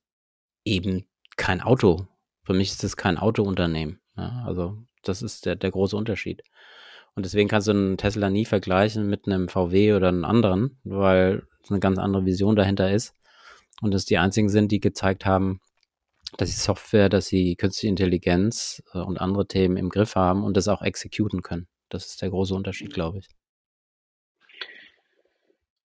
[0.64, 2.08] eben kein Auto,
[2.44, 4.00] für mich ist das kein Autounternehmen.
[4.16, 4.44] Ja?
[4.46, 6.44] Also das ist der, der große Unterschied.
[7.16, 11.44] Und deswegen kannst du einen Tesla nie vergleichen mit einem VW oder einem anderen, weil
[11.62, 13.16] es eine ganz andere Vision dahinter ist
[13.82, 15.60] und dass die einzigen sind, die gezeigt haben,
[16.38, 20.56] dass sie Software, dass sie künstliche Intelligenz äh, und andere Themen im Griff haben und
[20.56, 21.68] das auch exekuten können.
[21.90, 23.28] Das ist der große Unterschied, glaube ich.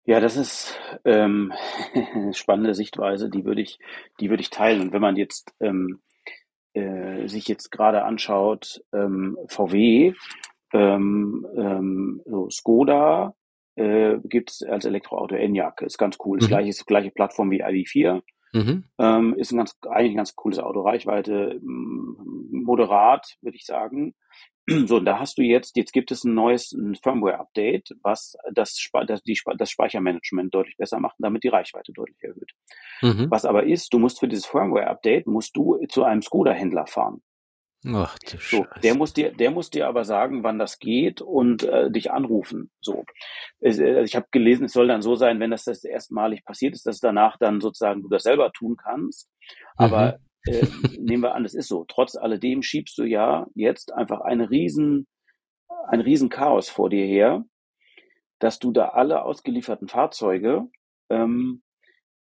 [0.06, 1.54] Ja, das ist ähm,
[1.94, 3.80] eine spannende Sichtweise, die würde ich,
[4.20, 4.82] die würde ich teilen.
[4.82, 6.02] Und wenn man jetzt ähm,
[6.74, 10.14] äh, sich jetzt gerade anschaut, ähm, VW,
[10.74, 13.36] ähm, ähm, so Skoda,
[13.76, 15.82] äh, gibt es als Elektroauto Enyaq.
[15.82, 16.40] Ist ganz cool.
[16.40, 16.52] Das mhm.
[16.52, 18.22] gleiche, ist die gleiche Plattform wie ID4.
[18.54, 18.84] Mhm.
[18.98, 20.82] Ähm, ist ein ganz, eigentlich ein ganz cooles Auto.
[20.82, 24.14] Reichweite moderat, würde ich sagen.
[24.88, 29.22] So, und da hast du jetzt, jetzt gibt es ein neues Firmware-Update, was das, das,
[29.24, 32.52] die, das Speichermanagement deutlich besser macht und damit die Reichweite deutlich erhöht.
[33.02, 33.30] Mhm.
[33.30, 37.22] Was aber ist, du musst für dieses Firmware-Update, musst du zu einem Skoda-Händler fahren.
[37.88, 41.64] Ach, du so, der muss dir, der muss dir aber sagen, wann das geht und
[41.64, 42.70] äh, dich anrufen.
[42.80, 43.06] So,
[43.60, 46.86] äh, ich habe gelesen, es soll dann so sein, wenn das das erstmalig passiert ist,
[46.86, 49.30] dass danach dann sozusagen du das selber tun kannst.
[49.78, 50.31] Aber mhm.
[50.46, 50.66] Äh,
[51.00, 51.86] nehmen wir an, das ist so.
[51.88, 55.08] Trotz alledem schiebst du ja jetzt einfach eine riesen,
[55.88, 57.46] ein riesen Chaos vor dir her,
[58.40, 60.68] dass du da alle ausgelieferten Fahrzeuge
[61.10, 61.62] ähm,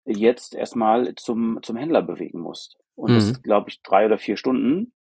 [0.05, 2.79] jetzt erstmal zum zum Händler bewegen musst.
[2.95, 3.15] Und mhm.
[3.15, 4.93] das ist, glaube ich, drei oder vier Stunden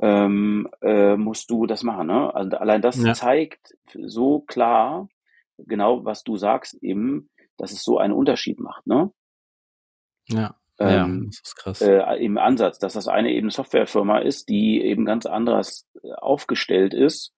[0.00, 2.08] ähm, äh, musst du das machen.
[2.08, 2.34] Ne?
[2.34, 3.14] Also allein das ja.
[3.14, 5.08] zeigt so klar,
[5.58, 8.86] genau was du sagst, eben, dass es so einen Unterschied macht.
[8.86, 9.12] Ne?
[10.28, 10.57] Ja.
[10.78, 11.80] Ähm, ja, das ist krass.
[11.80, 16.94] Äh, Im Ansatz, dass das eine eben Softwarefirma ist, die eben ganz anders äh, aufgestellt
[16.94, 17.32] ist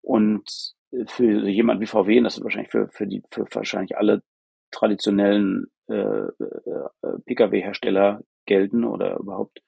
[0.00, 0.74] und
[1.06, 4.22] für jemand wie VW, und das ist wahrscheinlich für, für die, für wahrscheinlich alle
[4.70, 6.28] traditionellen äh, äh,
[7.02, 9.60] äh Pkw-Hersteller gelten oder überhaupt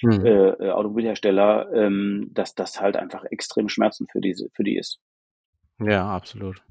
[0.00, 0.24] hm.
[0.24, 5.00] äh, äh, Automobilhersteller, ähm, dass das halt einfach extrem Schmerzen für diese, für die ist.
[5.80, 6.62] Ja, absolut.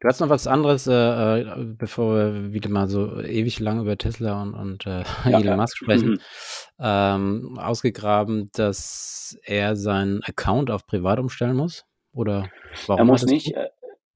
[0.00, 3.96] Du hast noch was anderes, äh, äh, bevor wir wieder mal so ewig lang über
[3.96, 6.18] Tesla und, und äh, ja, Elon Musk sprechen, mhm.
[6.80, 11.84] ähm, ausgegraben, dass er seinen Account auf privat umstellen muss?
[12.12, 12.50] Oder
[12.86, 13.00] warum?
[13.00, 13.68] Er muss nicht, äh,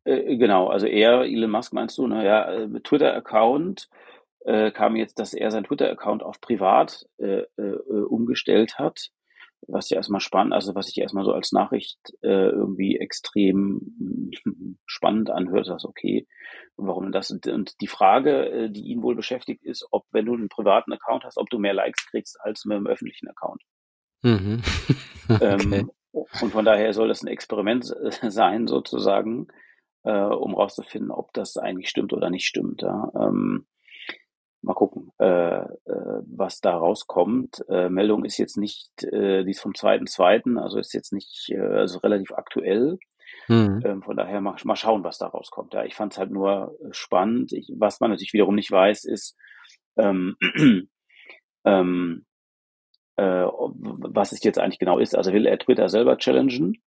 [0.04, 3.88] äh, genau, also er, Elon Musk meinst du, naja, äh, Twitter-Account
[4.72, 7.06] kam jetzt, dass er seinen Twitter-Account auf privat
[8.08, 9.10] umgestellt hat
[9.66, 14.30] was ja erstmal spannend, also was sich erstmal so als Nachricht äh, irgendwie extrem
[14.86, 16.26] spannend anhört, das okay,
[16.76, 17.30] warum das?
[17.30, 21.24] Und die Frage, äh, die ihn wohl beschäftigt, ist, ob wenn du einen privaten Account
[21.24, 23.62] hast, ob du mehr Likes kriegst als mit einem öffentlichen Account.
[24.22, 24.62] Mhm.
[25.28, 25.44] okay.
[25.44, 29.48] ähm, und von daher soll das ein Experiment äh, sein, sozusagen,
[30.04, 32.82] äh, um rauszufinden, ob das eigentlich stimmt oder nicht stimmt.
[32.82, 33.10] Ja?
[33.14, 33.66] Ähm,
[34.62, 37.64] mal gucken, äh, äh, was da rauskommt.
[37.68, 41.50] Äh, Meldung ist jetzt nicht, äh, die ist vom zweiten zweiten, also ist jetzt nicht,
[41.50, 42.98] äh, also relativ aktuell.
[43.46, 43.82] Mhm.
[43.84, 45.74] Ähm, von daher mal, mal schauen, was da rauskommt.
[45.74, 47.52] Ja, ich fand es halt nur spannend.
[47.52, 49.36] Ich, was man natürlich wiederum nicht weiß, ist,
[49.96, 50.36] ähm,
[51.64, 52.26] ähm,
[53.16, 55.14] äh, was es jetzt eigentlich genau ist.
[55.14, 56.82] Also will er Twitter selber challengen?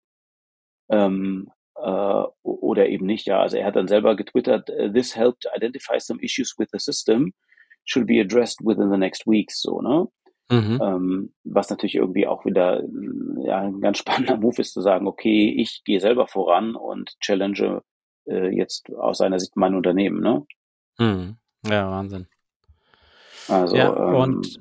[0.90, 3.40] Ähm, äh, oder eben nicht, ja.
[3.40, 7.32] Also er hat dann selber getwittert, this helped identify some issues with the system
[7.90, 10.08] should be addressed within the next weeks, so, ne?
[10.50, 10.80] Mhm.
[10.82, 12.82] Ähm, was natürlich irgendwie auch wieder
[13.44, 17.82] ja, ein ganz spannender Move ist, zu sagen, okay, ich gehe selber voran und challenge
[18.26, 20.46] äh, jetzt aus seiner Sicht mein Unternehmen, ne?
[20.98, 21.36] Mhm.
[21.66, 22.26] Ja, Wahnsinn.
[23.48, 24.60] Also, ja, ähm, und,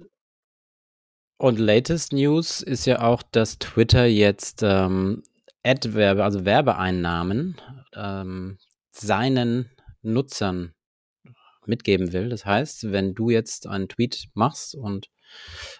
[1.37, 5.23] und latest News ist ja auch, dass Twitter jetzt ähm,
[5.63, 7.57] Ad-Werbe, also Werbeeinnahmen
[7.95, 8.57] ähm,
[8.91, 9.69] seinen
[10.01, 10.73] Nutzern
[11.69, 12.29] mitgeben will.
[12.29, 15.07] Das heißt, wenn du jetzt einen Tweet machst und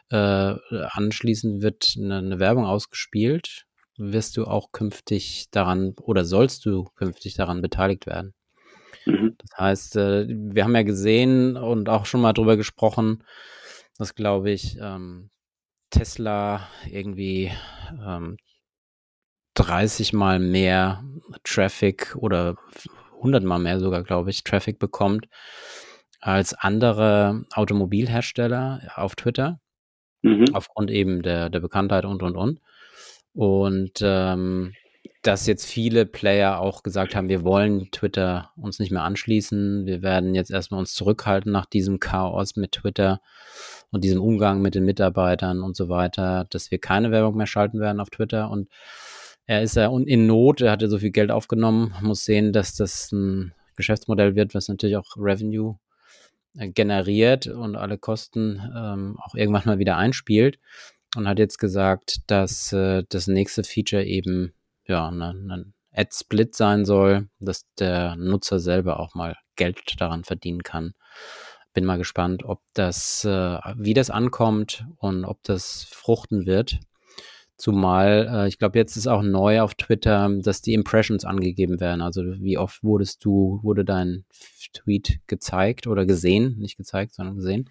[0.10, 3.66] äh, anschließend wird eine, eine Werbung ausgespielt,
[3.98, 8.34] wirst du auch künftig daran oder sollst du künftig daran beteiligt werden.
[9.06, 9.36] Mhm.
[9.38, 13.24] Das heißt, äh, wir haben ja gesehen und auch schon mal drüber gesprochen,
[13.98, 15.30] dass, glaube ich, ähm,
[15.90, 17.52] Tesla irgendwie
[18.02, 18.38] ähm,
[19.56, 21.04] 30 mal mehr
[21.44, 22.56] Traffic oder
[23.20, 25.28] 100 mal mehr sogar, glaube ich, Traffic bekommt
[26.20, 29.60] als andere Automobilhersteller auf Twitter.
[30.22, 30.48] Mhm.
[30.54, 32.60] Aufgrund eben der, der Bekanntheit und, und, und.
[33.34, 34.74] Und ähm,
[35.22, 39.86] dass jetzt viele Player auch gesagt haben, wir wollen Twitter uns nicht mehr anschließen.
[39.86, 43.22] Wir werden jetzt erstmal uns zurückhalten nach diesem Chaos mit Twitter
[43.92, 47.80] und diesem Umgang mit den Mitarbeitern und so weiter, dass wir keine Werbung mehr schalten
[47.80, 48.50] werden auf Twitter.
[48.50, 48.70] Und
[49.50, 53.12] er ist ja in Not, er hatte so viel Geld aufgenommen, muss sehen, dass das
[53.12, 55.80] ein Geschäftsmodell wird, was natürlich auch Revenue
[56.56, 60.60] äh, generiert und alle Kosten ähm, auch irgendwann mal wieder einspielt
[61.16, 64.54] und hat jetzt gesagt, dass äh, das nächste Feature eben
[64.86, 70.62] ja ein ne Ad-Split sein soll, dass der Nutzer selber auch mal Geld daran verdienen
[70.62, 70.94] kann.
[71.74, 76.80] Bin mal gespannt, ob das, äh, wie das ankommt und ob das fruchten wird.
[77.60, 82.02] Zumal, äh, ich glaube, jetzt ist auch neu auf Twitter, dass die Impressions angegeben werden.
[82.02, 84.24] Also wie oft wurdest du, wurde dein
[84.72, 87.70] Tweet gezeigt oder gesehen, nicht gezeigt, sondern gesehen.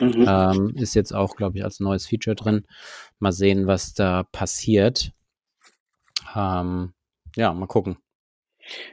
[0.00, 0.24] Mhm.
[0.26, 2.66] Ähm, ist jetzt auch, glaube ich, als neues Feature drin.
[3.20, 5.12] Mal sehen, was da passiert.
[6.34, 6.92] Ähm,
[7.36, 7.98] ja, mal gucken.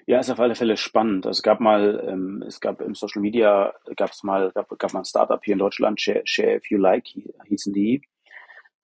[0.05, 1.25] Ja, ist auf alle Fälle spannend.
[1.25, 4.93] Also es gab mal, ähm, es gab im Social Media, gab es mal, gab, gab
[4.93, 7.07] mal ein Startup hier in Deutschland, Share, Share If You Like,
[7.47, 8.03] hießen die.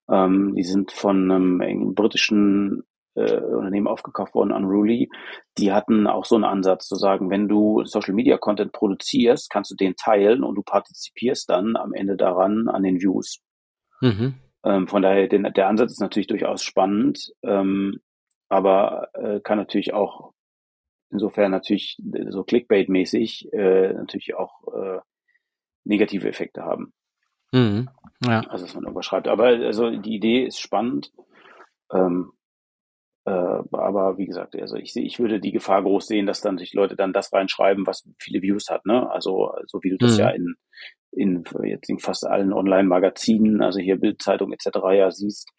[0.09, 2.83] Ähm, die sind von einem britischen
[3.15, 5.09] äh, Unternehmen aufgekauft worden, Unruly.
[5.57, 9.71] Die hatten auch so einen Ansatz zu sagen, wenn du Social Media Content produzierst, kannst
[9.71, 13.39] du den teilen und du partizipierst dann am Ende daran an den Views.
[14.01, 14.35] Mhm.
[14.65, 17.99] Ähm, von daher, den, der Ansatz ist natürlich durchaus spannend, ähm,
[18.49, 20.33] aber äh, kann natürlich auch
[21.09, 21.97] insofern natürlich
[22.29, 24.99] so Clickbait-mäßig äh, natürlich auch äh,
[25.83, 26.93] negative Effekte haben.
[27.51, 27.89] Mhm.
[28.25, 28.41] Ja.
[28.49, 29.27] Also, dass man irgendwas schreibt.
[29.27, 31.11] Aber also die Idee ist spannend.
[31.91, 32.31] Ähm,
[33.25, 36.73] äh, aber wie gesagt, also ich, ich würde die Gefahr groß sehen, dass dann sich
[36.73, 38.85] Leute dann das reinschreiben, was viele Views hat.
[38.85, 39.09] Ne?
[39.09, 40.19] Also so wie du das mhm.
[40.19, 40.55] ja in,
[41.11, 44.67] in jetzt in fast allen Online-Magazinen, also hier Bildzeitung etc.
[44.93, 45.49] ja siehst,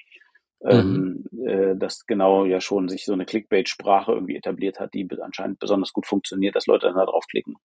[0.63, 1.25] mhm.
[1.33, 5.59] ähm, äh, dass genau ja schon sich so eine Clickbait-Sprache irgendwie etabliert hat, die anscheinend
[5.59, 7.57] besonders gut funktioniert, dass Leute dann da draufklicken.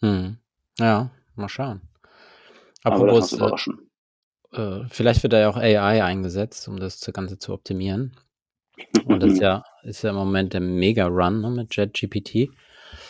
[0.00, 0.38] Mhm.
[0.80, 1.82] Ja, mal schauen.
[2.82, 3.88] Aber das äh, überraschen.
[4.54, 8.16] Äh, vielleicht wird da ja auch AI eingesetzt, um das Ganze zu optimieren.
[9.04, 12.50] Und das ist ja, ist ja im Moment der Mega-Run ne, mit JetGPT.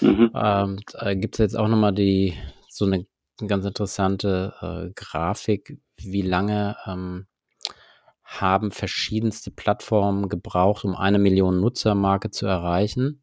[0.00, 0.30] Mhm.
[0.34, 2.34] Ähm, da gibt es jetzt auch nochmal die,
[2.68, 3.06] so eine
[3.46, 7.26] ganz interessante äh, Grafik, wie lange ähm,
[8.24, 13.20] haben verschiedenste Plattformen gebraucht, um eine Million Nutzermarke zu erreichen.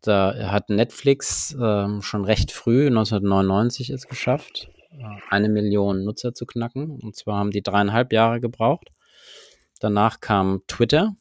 [0.00, 4.71] Da hat Netflix äh, schon recht früh, 1999, es geschafft, äh,
[5.30, 7.00] eine Million Nutzer zu knacken.
[7.02, 8.88] Und zwar haben die dreieinhalb Jahre gebraucht.
[9.80, 11.16] Danach kam Twitter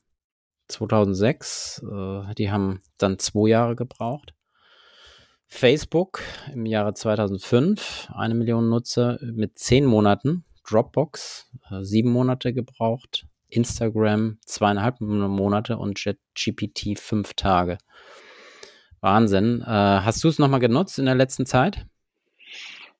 [0.67, 1.83] 2006.
[1.83, 4.33] Äh, die haben dann zwei Jahre gebraucht.
[5.47, 6.21] Facebook
[6.53, 10.45] im Jahre 2005, eine Million Nutzer mit zehn Monaten.
[10.67, 13.25] Dropbox, äh, sieben Monate gebraucht.
[13.49, 17.77] Instagram zweieinhalb Monate und JetGPT fünf Tage.
[19.01, 19.61] Wahnsinn.
[19.61, 21.85] Äh, hast du es nochmal genutzt in der letzten Zeit?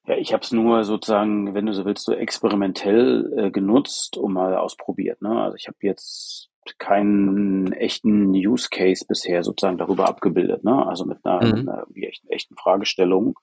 [0.06, 4.32] Ja, ich habe es nur sozusagen, wenn du so willst, so experimentell äh, genutzt und
[4.32, 5.22] mal ausprobiert.
[5.22, 5.30] Ne?
[5.40, 10.64] Also ich habe jetzt keinen echten Use Case bisher sozusagen darüber abgebildet.
[10.64, 10.86] Ne?
[10.86, 11.68] Also mit einer, mhm.
[11.68, 13.38] einer echten, echten Fragestellung.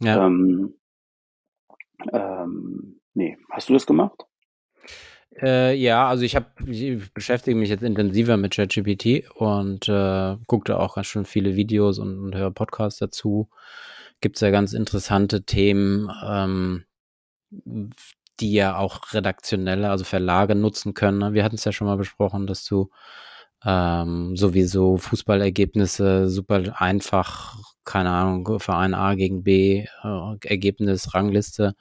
[0.00, 0.26] Ja.
[0.26, 0.74] Ähm,
[2.12, 4.24] ähm, nee, hast du das gemacht?
[5.40, 10.78] Äh, ja, also ich habe, ich beschäftige mich jetzt intensiver mit ChatGPT und äh, gucke
[10.78, 13.48] auch ganz schön viele Videos und, und höre Podcasts dazu.
[14.20, 16.84] Gibt es ja ganz interessante Themen, ähm,
[18.40, 21.18] die ja auch redaktionelle, also Verlage nutzen können.
[21.18, 21.34] Ne?
[21.34, 22.90] Wir hatten es ja schon mal besprochen, dass du
[23.64, 31.74] ähm, sowieso Fußballergebnisse super einfach, keine Ahnung, Verein A gegen B, äh, Ergebnis, Rangliste,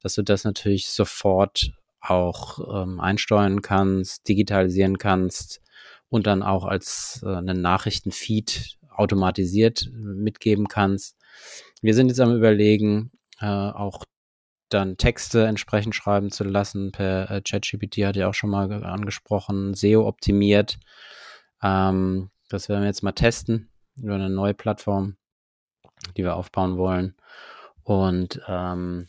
[0.00, 5.60] dass du das natürlich sofort auch ähm, einsteuern kannst, digitalisieren kannst
[6.08, 11.16] und dann auch als äh, einen Nachrichtenfeed automatisiert mitgeben kannst.
[11.82, 13.10] Wir sind jetzt am Überlegen,
[13.40, 14.04] äh, auch
[14.68, 19.74] dann Texte entsprechend schreiben zu lassen per äh, ChatGPT, hat ja auch schon mal angesprochen,
[19.74, 20.78] SEO optimiert.
[21.62, 25.16] Ähm, das werden wir jetzt mal testen über eine neue Plattform,
[26.16, 27.14] die wir aufbauen wollen.
[27.82, 29.08] Und ähm,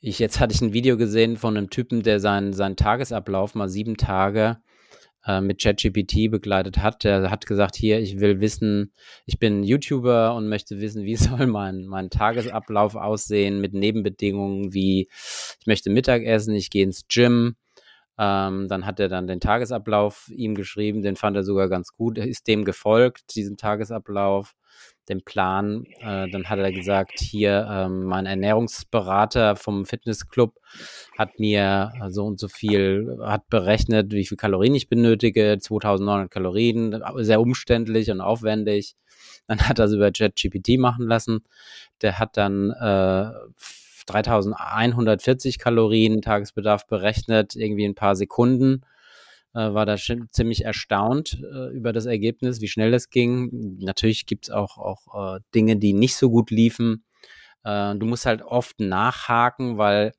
[0.00, 3.68] ich, jetzt hatte ich ein Video gesehen von einem Typen, der seinen, seinen Tagesablauf mal
[3.68, 4.58] sieben Tage
[5.28, 7.04] äh, mit ChatGPT begleitet hat.
[7.04, 8.92] Der hat gesagt, hier, ich will wissen,
[9.26, 15.08] ich bin YouTuber und möchte wissen, wie soll mein, mein Tagesablauf aussehen mit Nebenbedingungen wie,
[15.60, 17.56] ich möchte Mittag essen, ich gehe ins Gym.
[18.18, 22.18] Ähm, dann hat er dann den Tagesablauf ihm geschrieben, den fand er sogar ganz gut,
[22.18, 24.54] ist dem gefolgt, diesen Tagesablauf
[25.08, 25.84] den Plan.
[26.00, 30.54] Äh, dann hat er gesagt, hier ähm, mein Ernährungsberater vom Fitnessclub
[31.16, 37.02] hat mir so und so viel, hat berechnet, wie viel Kalorien ich benötige, 2900 Kalorien,
[37.16, 38.94] sehr umständlich und aufwendig.
[39.46, 41.40] Dann hat er es über ChatGPT machen lassen.
[42.02, 43.30] Der hat dann äh,
[44.06, 48.97] 3140 Kalorien Tagesbedarf berechnet, irgendwie ein paar Sekunden äh,
[49.58, 53.78] war da ziemlich erstaunt äh, über das Ergebnis, wie schnell das ging.
[53.80, 57.04] Natürlich gibt es auch, auch äh, Dinge, die nicht so gut liefen.
[57.64, 60.12] Äh, du musst halt oft nachhaken, weil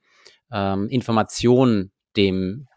[0.51, 2.67] ähm, Informationen dem,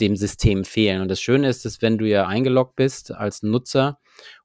[0.00, 1.02] dem System fehlen.
[1.02, 3.98] Und das Schöne ist, dass wenn du ja eingeloggt bist als Nutzer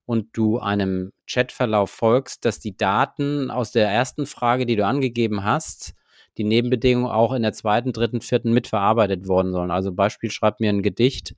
[0.06, 5.44] und du einem Chatverlauf folgst, dass die Daten aus der ersten Frage, die du angegeben
[5.44, 5.96] hast,
[6.38, 9.72] die Nebenbedingungen auch in der zweiten, dritten, vierten mitverarbeitet worden sollen.
[9.72, 11.36] Also Beispiel, schreib mir ein Gedicht,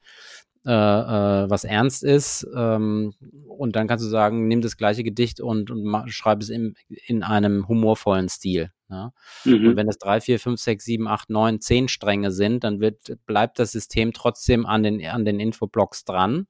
[0.66, 3.14] äh, äh, was ernst ist, ähm,
[3.48, 7.24] und dann kannst du sagen, nimm das gleiche Gedicht und, und schreib es in, in
[7.24, 8.72] einem humorvollen Stil.
[8.90, 9.14] Ja?
[9.46, 9.68] Mhm.
[9.68, 13.18] Und wenn es drei, vier, fünf, sechs, sieben, acht, neun, zehn Stränge sind, dann wird,
[13.26, 16.48] bleibt das System trotzdem an den, an den Infoblocks dran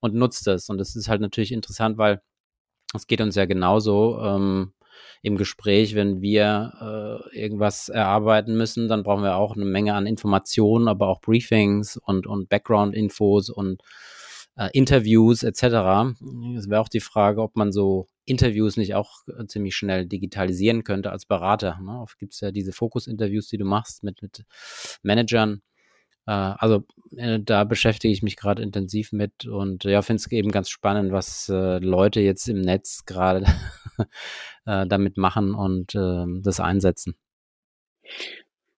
[0.00, 0.68] und nutzt es.
[0.68, 2.20] Und das ist halt natürlich interessant, weil
[2.94, 4.20] es geht uns ja genauso.
[4.22, 4.72] Ähm,
[5.22, 10.06] im Gespräch, wenn wir äh, irgendwas erarbeiten müssen, dann brauchen wir auch eine Menge an
[10.06, 13.82] Informationen, aber auch Briefings und, und Background-Infos und
[14.56, 15.62] äh, Interviews etc.
[16.56, 20.84] Es wäre auch die Frage, ob man so Interviews nicht auch äh, ziemlich schnell digitalisieren
[20.84, 21.78] könnte als Berater.
[21.80, 22.00] Ne?
[22.00, 24.44] Oft gibt es ja diese Fokus-Interviews, die du machst mit, mit
[25.02, 25.62] Managern.
[26.26, 26.84] Äh, also
[27.16, 31.12] äh, da beschäftige ich mich gerade intensiv mit und ja, finde es eben ganz spannend,
[31.12, 33.46] was äh, Leute jetzt im Netz gerade
[34.66, 37.16] äh, damit machen und äh, das einsetzen.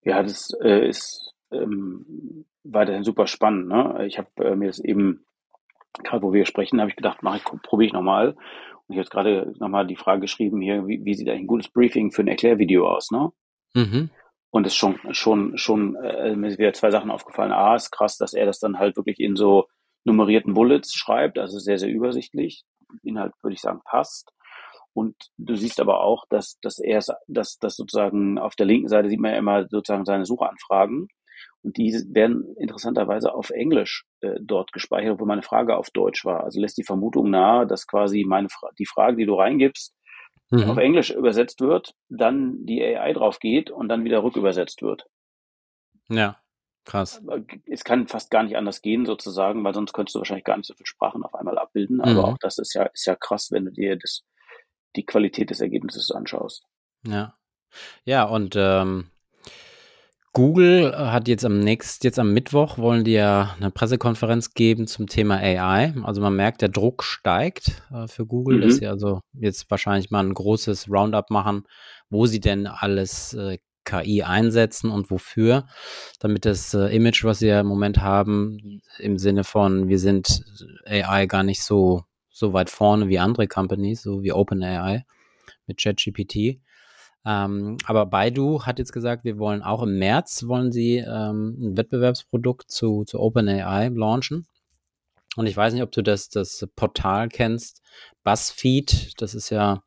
[0.02, 3.68] Ja, das äh, ist ähm, weiterhin super spannend.
[3.68, 4.06] Ne?
[4.06, 5.24] Ich habe äh, mir das eben,
[6.02, 8.30] gerade wo wir sprechen, habe ich gedacht, mach ich, probiere ich nochmal.
[8.30, 8.36] Und
[8.88, 11.68] ich habe jetzt gerade nochmal die Frage geschrieben hier, wie, wie sieht eigentlich ein gutes
[11.68, 13.30] Briefing für ein Erklärvideo aus, ne?
[13.74, 14.10] Mhm.
[14.50, 17.52] Und es ist schon, schon, schon, äh, mir sind wieder zwei Sachen aufgefallen.
[17.52, 19.68] A, ist krass, dass er das dann halt wirklich in so
[20.04, 22.64] nummerierten Bullets schreibt, also sehr, sehr übersichtlich.
[23.02, 24.32] Inhalt würde ich sagen, passt.
[24.92, 29.08] Und du siehst aber auch, dass, dass er, dass, dass sozusagen auf der linken Seite
[29.08, 31.08] sieht man ja immer sozusagen seine Suchanfragen.
[31.62, 36.44] Und die werden interessanterweise auf Englisch äh, dort gespeichert, obwohl meine Frage auf Deutsch war.
[36.44, 39.94] Also lässt die Vermutung nahe, dass quasi meine Fra die Frage, die du reingibst,
[40.50, 40.70] mhm.
[40.70, 45.06] auf Englisch übersetzt wird, dann die AI drauf geht und dann wieder rückübersetzt wird.
[46.08, 46.38] Ja.
[46.86, 47.22] Krass.
[47.66, 50.66] Es kann fast gar nicht anders gehen sozusagen, weil sonst könntest du wahrscheinlich gar nicht
[50.66, 52.00] so viele Sprachen auf einmal abbilden.
[52.00, 52.18] Aber Mhm.
[52.20, 54.24] auch das ist ja, ist ja krass, wenn du dir das,
[54.96, 56.66] die Qualität des Ergebnisses anschaust.
[57.06, 57.34] Ja.
[58.04, 59.10] Ja, und ähm,
[60.32, 65.08] Google hat jetzt am nächsten, jetzt am Mittwoch wollen die ja eine Pressekonferenz geben zum
[65.08, 65.92] Thema AI.
[66.04, 68.60] Also man merkt, der Druck steigt äh, für Google, Mhm.
[68.62, 71.64] dass sie also jetzt wahrscheinlich mal ein großes Roundup machen,
[72.10, 75.66] wo sie denn alles äh, KI einsetzen und wofür,
[76.20, 80.44] damit das äh, Image, was sie ja im Moment haben, im Sinne von, wir sind
[80.86, 82.04] AI gar nicht so,
[82.40, 85.04] so weit vorne wie andere Companies, so wie OpenAI
[85.66, 86.60] mit ChatGPT.
[87.26, 91.76] Ähm, aber Baidu hat jetzt gesagt, wir wollen auch im März wollen sie ähm, ein
[91.76, 94.46] Wettbewerbsprodukt zu, zu OpenAI launchen.
[95.36, 97.82] Und ich weiß nicht, ob du das, das Portal kennst,
[98.24, 99.20] BuzzFeed.
[99.20, 99.82] Das ist ja,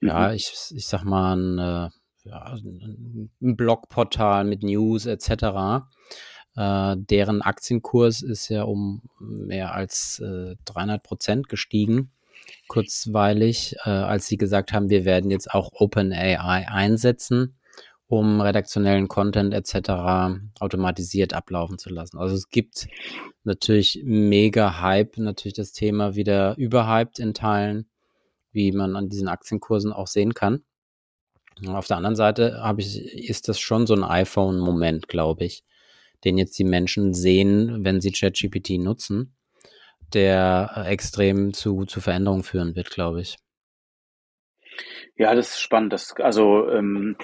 [0.00, 0.34] ja, Mhm.
[0.34, 1.88] ich, ich sag mal, ein, äh,
[2.24, 5.86] ja, ein Blogportal mit News etc.
[6.56, 12.10] Äh, deren Aktienkurs ist ja um mehr als äh, 300 Prozent gestiegen
[12.68, 17.56] kurzweilig, äh, als sie gesagt haben, wir werden jetzt auch OpenAI einsetzen,
[18.06, 20.40] um redaktionellen Content etc.
[20.60, 22.18] automatisiert ablaufen zu lassen.
[22.18, 22.88] Also es gibt
[23.44, 27.88] natürlich mega Hype, natürlich das Thema wieder überhyped in Teilen,
[28.52, 30.62] wie man an diesen Aktienkursen auch sehen kann.
[31.66, 35.62] Auf der anderen Seite habe ich, ist das schon so ein iPhone-Moment, glaube ich,
[36.24, 39.34] den jetzt die Menschen sehen, wenn sie ChatGPT nutzen
[40.14, 43.36] der äh, extrem zu, zu Veränderungen führen wird, glaube ich.
[45.16, 45.92] Ja, das ist spannend.
[45.92, 47.16] Das, also ähm,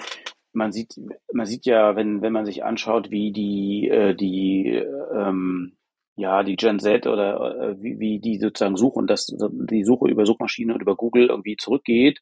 [0.53, 0.95] man sieht,
[1.33, 4.83] man sieht ja, wenn, wenn man sich anschaut, wie die, äh, die,
[5.13, 5.77] ähm,
[6.15, 10.25] ja, die Gen Z oder äh, wie, wie die sozusagen suchen, dass die Suche über
[10.25, 12.19] Suchmaschine und über Google irgendwie zurückgeht,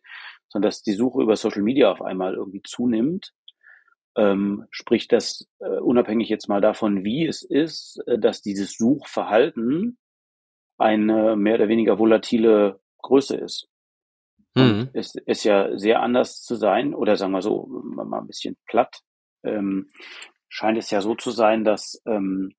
[0.49, 3.33] sondern dass die Suche über Social Media auf einmal irgendwie zunimmt.
[4.17, 9.97] Ähm, sprich, dass äh, unabhängig jetzt mal davon, wie es ist, äh, dass dieses Suchverhalten
[10.77, 13.69] eine mehr oder weniger volatile Größe ist.
[14.55, 14.89] Mhm.
[14.93, 19.01] es ist ja sehr anders zu sein, oder sagen wir so, mal ein bisschen platt,
[19.43, 19.91] ähm,
[20.49, 22.55] scheint es ja so zu sein, dass ähm,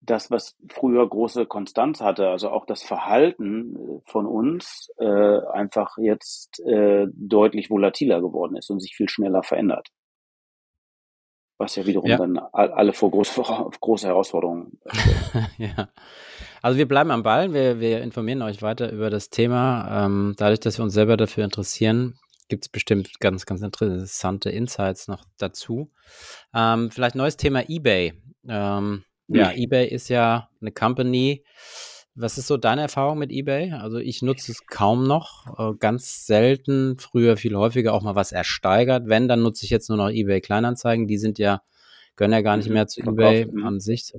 [0.00, 5.96] das, was früher große Konstanz hatte, also auch das Verhalten äh, von uns, äh, einfach
[5.98, 9.88] jetzt äh, deutlich volatiler geworden ist und sich viel schneller verändert.
[11.62, 12.16] Was ja wiederum Ja.
[12.16, 13.40] dann all- alle vor große,
[13.80, 14.78] große Herausforderungen
[15.58, 15.88] ja.
[16.60, 20.04] Also wir bleiben am Ball, wir, wir informieren euch weiter über das Thema.
[20.06, 25.08] Ähm, dadurch, dass wir uns selber dafür interessieren, gibt es bestimmt ganz, ganz interessante Insights
[25.08, 25.90] noch dazu.
[26.54, 28.12] Ähm, vielleicht neues Thema eBay.
[28.48, 29.56] Ähm, ja, Mhm.
[29.56, 31.44] eBay ist ja eine Company.
[32.14, 33.72] Was ist so deine Erfahrung mit eBay?
[33.72, 38.32] Also ich nutze es kaum noch, äh, ganz selten, früher viel häufiger auch mal was
[38.32, 39.04] ersteigert.
[39.06, 41.06] Wenn, dann nutze ich jetzt nur noch eBay Kleinanzeigen.
[41.06, 41.62] Die sind ja,
[42.16, 42.74] gehören ja gar nicht Mhm.
[42.74, 43.64] mehr zu Verkauft, eBay mhm.
[43.64, 44.12] an sich.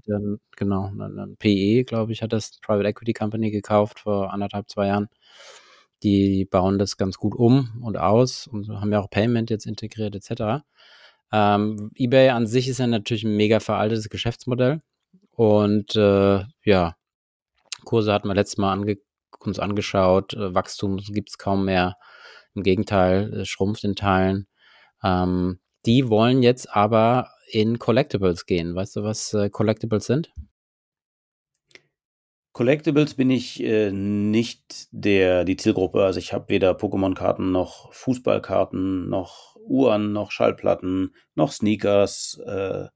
[0.57, 4.87] Genau, ein ein PE, glaube ich, hat das Private Equity Company gekauft vor anderthalb, zwei
[4.87, 5.07] Jahren.
[6.01, 10.15] Die bauen das ganz gut um und aus und haben ja auch Payment jetzt integriert
[10.15, 10.63] etc.
[11.31, 14.81] Ähm, eBay an sich ist ja natürlich ein mega veraltetes Geschäftsmodell.
[15.31, 16.95] Und äh, ja,
[17.85, 18.97] Kurse hatten wir letztes Mal ange
[19.39, 20.33] uns angeschaut.
[20.33, 21.97] Äh, Wachstum gibt es kaum mehr.
[22.55, 24.47] Im Gegenteil, es schrumpft in Teilen.
[25.03, 28.75] Ähm, die wollen jetzt aber in Collectibles gehen.
[28.75, 30.31] Weißt du, was äh, Collectibles sind?
[32.53, 36.03] Collectibles bin ich äh, nicht der die Zielgruppe.
[36.03, 42.39] Also ich habe weder Pokémon-Karten noch Fußballkarten noch Uhren noch Schallplatten noch Sneakers.
[42.45, 42.87] Äh,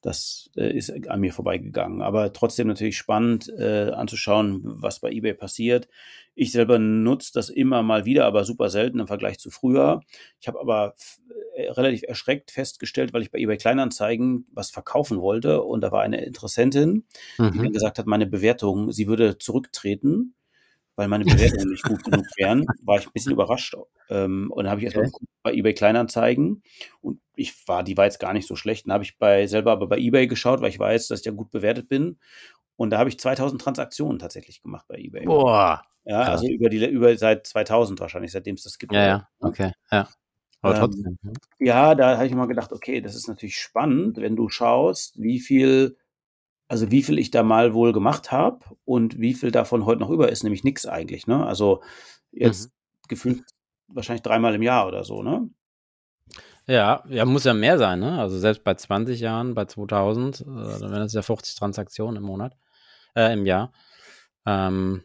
[0.00, 2.02] das äh, ist an mir vorbeigegangen.
[2.02, 5.88] Aber trotzdem natürlich spannend äh, anzuschauen, was bei eBay passiert.
[6.34, 10.00] Ich selber nutze das immer mal wieder, aber super selten im Vergleich zu früher.
[10.40, 10.94] Ich habe aber
[11.56, 16.02] äh, relativ erschreckt festgestellt, weil ich bei eBay Kleinanzeigen was verkaufen wollte und da war
[16.02, 17.04] eine Interessentin,
[17.52, 17.72] die dann Mhm.
[17.72, 20.34] gesagt hat, meine Bewertung, sie würde zurücktreten,
[20.98, 22.66] weil meine Bewertungen nicht gut genug wären.
[22.82, 23.74] War ich ein bisschen überrascht.
[24.10, 25.26] Ähm, und dann habe ich erstmal Okay.
[25.42, 26.62] bei eBay Kleinanzeigen
[27.00, 28.86] und ich war, die war jetzt gar nicht so schlecht.
[28.86, 31.32] Dann habe ich bei selber aber bei eBay geschaut, weil ich weiß, dass ich ja
[31.32, 32.18] gut bewertet bin.
[32.76, 35.24] Und da habe ich 2000 Transaktionen tatsächlich gemacht bei eBay.
[35.24, 35.82] Boah.
[36.04, 38.92] Ja, also über die über seit 2000 wahrscheinlich, seitdem es das gibt.
[38.92, 40.08] Ja, ja, okay, ja.
[40.62, 41.18] Aber Ähm, trotzdem.
[41.60, 45.38] Ja, da habe ich mal gedacht, okay, das ist natürlich spannend, wenn du schaust, wie
[45.38, 45.96] viel,
[46.68, 50.10] also wie viel ich da mal wohl gemacht habe und wie viel davon heute noch
[50.10, 51.46] über ist, nämlich nix eigentlich, ne?
[51.46, 51.82] Also
[52.42, 52.52] Mhm.
[52.52, 52.72] jetzt
[53.08, 53.42] gefühlt
[53.88, 55.50] wahrscheinlich dreimal im Jahr oder so, ne?
[56.66, 58.20] Ja, ja, muss ja mehr sein, ne?
[58.20, 62.22] Also selbst bei 20 Jahren, bei 2000, äh, dann wären das ja 50 Transaktionen im
[62.24, 62.56] Monat,
[63.16, 63.72] äh, im Jahr.
[64.46, 65.04] Ähm,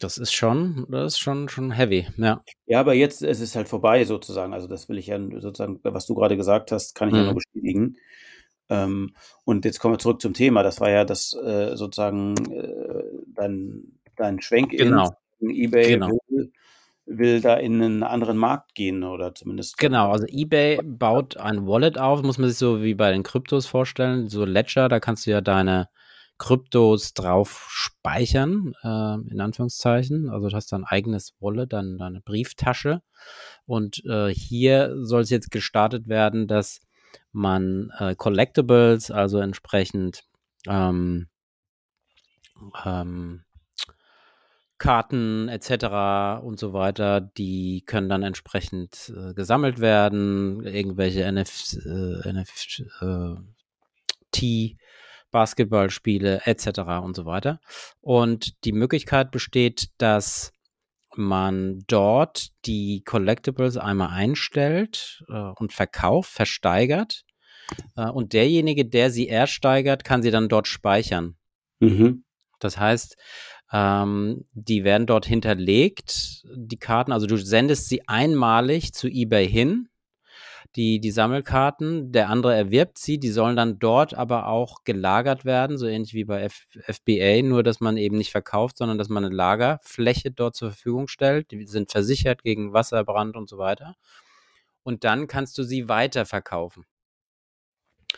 [0.00, 2.44] das ist schon, das ist schon, schon heavy, ja.
[2.66, 4.52] Ja, aber jetzt ist es halt vorbei sozusagen.
[4.54, 7.34] Also das will ich ja sozusagen, was du gerade gesagt hast, kann ich ja nur
[7.34, 7.36] Mhm.
[7.36, 7.96] bestätigen.
[8.72, 9.14] Ähm,
[9.44, 10.62] und jetzt kommen wir zurück zum Thema.
[10.62, 13.02] Das war ja das äh, sozusagen äh,
[13.34, 15.10] dein, dein Schwenk genau.
[15.40, 16.08] in eBay genau.
[16.28, 16.52] will,
[17.04, 19.76] will da in einen anderen Markt gehen oder zumindest.
[19.76, 23.66] Genau, also eBay baut ein Wallet auf, muss man sich so wie bei den Kryptos
[23.66, 25.88] vorstellen, so Ledger, da kannst du ja deine
[26.38, 30.30] Kryptos drauf speichern, äh, in Anführungszeichen.
[30.30, 33.02] Also du hast dein eigenes Wallet, dann deine Brieftasche.
[33.66, 36.80] Und äh, hier soll es jetzt gestartet werden, dass
[37.32, 40.24] man äh, Collectibles, also entsprechend
[40.68, 41.28] ähm,
[42.84, 43.44] ähm,
[44.78, 46.42] Karten etc.
[46.44, 52.82] und so weiter, die können dann entsprechend äh, gesammelt werden, irgendwelche NF, äh, NFT,
[54.42, 54.76] äh,
[55.30, 56.80] Basketballspiele etc.
[57.02, 57.60] und so weiter.
[58.00, 60.52] Und die Möglichkeit besteht, dass
[61.16, 67.24] man dort die Collectibles einmal einstellt äh, und verkauft, versteigert.
[67.96, 71.36] Äh, und derjenige, der sie ersteigert, kann sie dann dort speichern.
[71.80, 72.24] Mhm.
[72.58, 73.16] Das heißt,
[73.72, 77.12] ähm, die werden dort hinterlegt, die Karten.
[77.12, 79.88] Also du sendest sie einmalig zu eBay hin
[80.76, 82.12] die, die Sammelkarten.
[82.12, 86.24] Der andere erwirbt sie, die sollen dann dort aber auch gelagert werden, so ähnlich wie
[86.24, 90.56] bei F FBA, nur dass man eben nicht verkauft, sondern dass man eine Lagerfläche dort
[90.56, 91.50] zur Verfügung stellt.
[91.50, 93.94] Die sind versichert gegen Wasserbrand und so weiter.
[94.82, 96.84] Und dann kannst du sie weiterverkaufen.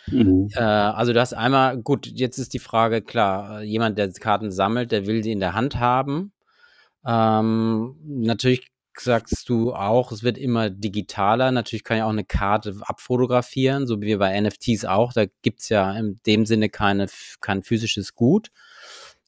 [0.07, 0.49] Mhm.
[0.55, 4.93] Äh, also du hast einmal, gut, jetzt ist die Frage klar, jemand, der Karten sammelt,
[4.93, 6.33] der will sie in der Hand haben.
[7.07, 11.51] Ähm, natürlich sagst du auch, es wird immer digitaler.
[11.51, 15.13] Natürlich kann ich auch eine Karte abfotografieren, so wie bei NFTs auch.
[15.13, 17.07] Da gibt es ja in dem Sinne keine,
[17.41, 18.49] kein physisches Gut.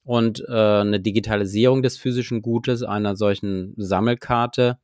[0.05, 4.79] Und äh, eine Digitalisierung des physischen Gutes einer solchen Sammelkarte,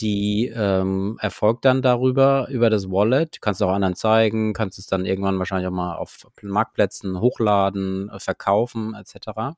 [0.00, 3.40] die ähm, erfolgt dann darüber, über das Wallet.
[3.40, 8.08] Kannst du auch anderen zeigen, kannst es dann irgendwann wahrscheinlich auch mal auf Marktplätzen hochladen,
[8.10, 9.56] äh, verkaufen, etc.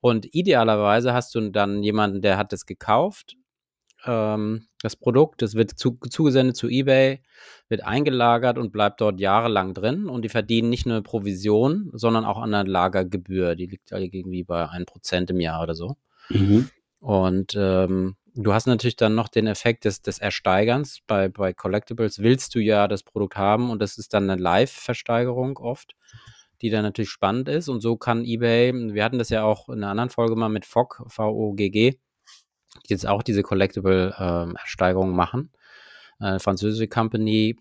[0.00, 3.36] Und idealerweise hast du dann jemanden, der hat es gekauft,
[4.06, 7.20] ähm, das Produkt, das wird zu, zugesendet zu eBay,
[7.68, 10.08] wird eingelagert und bleibt dort jahrelang drin.
[10.08, 13.56] Und die verdienen nicht nur Provision, sondern auch an der Lagergebühr.
[13.56, 15.96] Die liegt irgendwie bei 1% im Jahr oder so.
[16.28, 16.70] Mhm.
[17.00, 21.00] Und ähm, du hast natürlich dann noch den Effekt des, des Ersteigerns.
[21.06, 25.58] Bei, bei Collectibles willst du ja das Produkt haben und das ist dann eine Live-Versteigerung
[25.58, 25.94] oft,
[26.62, 27.68] die dann natürlich spannend ist.
[27.68, 30.64] Und so kann eBay, wir hatten das ja auch in einer anderen Folge mal mit
[30.66, 31.98] V-O-G-G,
[32.84, 35.50] die jetzt auch diese Collectible-Ersteigerung ähm, machen,
[36.20, 37.56] äh, französische Company,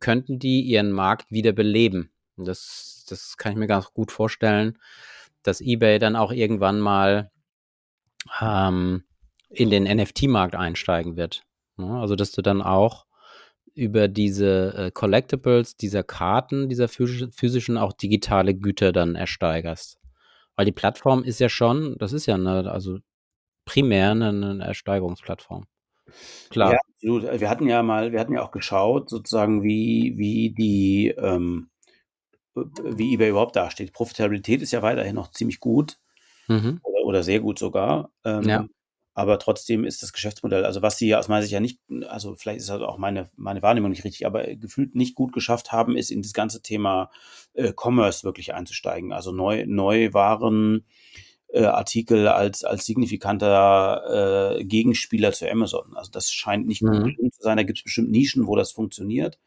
[0.00, 2.10] könnten die ihren Markt wieder beleben.
[2.36, 4.78] Das, das kann ich mir ganz gut vorstellen,
[5.42, 7.30] dass eBay dann auch irgendwann mal
[8.40, 9.04] ähm,
[9.48, 11.42] in den NFT-Markt einsteigen wird.
[11.76, 11.98] Ne?
[12.00, 13.06] also, dass du dann auch
[13.74, 19.98] über diese äh, Collectibles, dieser Karten, dieser physischen, auch digitale Güter dann ersteigerst.
[20.56, 22.98] Weil die Plattform ist ja schon, das ist ja eine, also
[23.66, 25.66] primär eine, eine Ersteigerungsplattform.
[26.48, 26.72] Klar.
[26.72, 27.40] Ja, absolut.
[27.40, 31.68] Wir hatten ja mal, wir hatten ja auch geschaut, sozusagen, wie, wie die, ähm,
[32.54, 33.92] wie eBay überhaupt dasteht.
[33.92, 35.98] Profitabilität ist ja weiterhin noch ziemlich gut
[36.48, 36.80] mhm.
[36.82, 38.10] oder, oder, sehr gut sogar.
[38.24, 38.66] Ähm, ja.
[39.12, 42.60] Aber trotzdem ist das Geschäftsmodell, also was sie aus meiner Sicht ja nicht, also vielleicht
[42.60, 46.10] ist das auch meine, meine Wahrnehmung nicht richtig, aber gefühlt nicht gut geschafft haben, ist
[46.10, 47.10] in das ganze Thema
[47.54, 49.12] äh, Commerce wirklich einzusteigen.
[49.12, 50.84] Also neu, Neuwaren
[51.48, 55.96] äh, Artikel als, als signifikanter äh, Gegenspieler zu Amazon.
[55.96, 57.16] Also das scheint nicht mhm.
[57.16, 57.56] gut zu sein.
[57.56, 59.38] Da gibt es bestimmt Nischen, wo das funktioniert.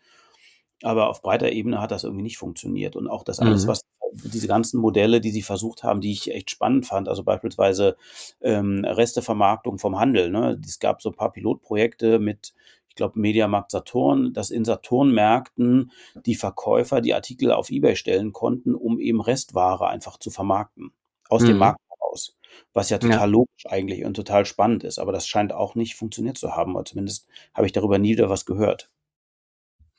[0.82, 2.96] Aber auf breiter Ebene hat das irgendwie nicht funktioniert.
[2.96, 3.70] Und auch das alles, mhm.
[3.70, 3.82] was
[4.14, 7.96] diese ganzen Modelle, die sie versucht haben, die ich echt spannend fand, also beispielsweise
[8.42, 10.30] ähm, Restevermarktung vom Handel.
[10.30, 10.60] Ne?
[10.66, 12.54] Es gab so ein paar Pilotprojekte mit,
[12.88, 15.92] ich glaube, Mediamarkt Saturn, dass in Saturn-Märkten
[16.26, 20.92] die Verkäufer die Artikel auf Ebay stellen konnten, um eben Restware einfach zu vermarkten.
[21.30, 21.48] Aus mhm.
[21.48, 22.38] dem Markt aus.
[22.74, 23.26] Was ja total ja.
[23.26, 25.00] logisch eigentlich und total spannend ist.
[25.00, 26.76] Aber das scheint auch nicht funktioniert zu haben.
[26.76, 28.90] Oder zumindest habe ich darüber nie wieder was gehört.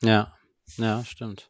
[0.01, 0.33] Ja,
[0.77, 1.49] ja, stimmt.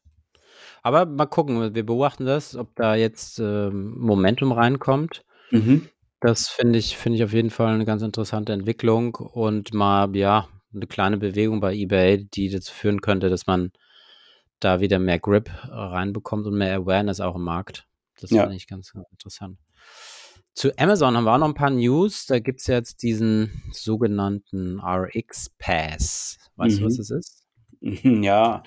[0.83, 5.23] Aber mal gucken, wir beobachten das, ob da jetzt ähm, Momentum reinkommt.
[5.51, 5.89] Mhm.
[6.19, 10.47] Das finde ich, finde ich auf jeden Fall eine ganz interessante Entwicklung und mal, ja,
[10.73, 13.71] eine kleine Bewegung bei eBay, die dazu führen könnte, dass man
[14.59, 17.87] da wieder mehr Grip reinbekommt und mehr Awareness auch im Markt.
[18.19, 18.43] Das ja.
[18.43, 19.57] finde ich ganz, ganz interessant.
[20.53, 22.25] Zu Amazon haben wir auch noch ein paar News.
[22.25, 26.37] Da gibt es jetzt diesen sogenannten RX Pass.
[26.57, 26.79] Weißt mhm.
[26.79, 26.97] du, was mhm.
[26.97, 27.41] das ist?
[28.03, 28.61] Ja,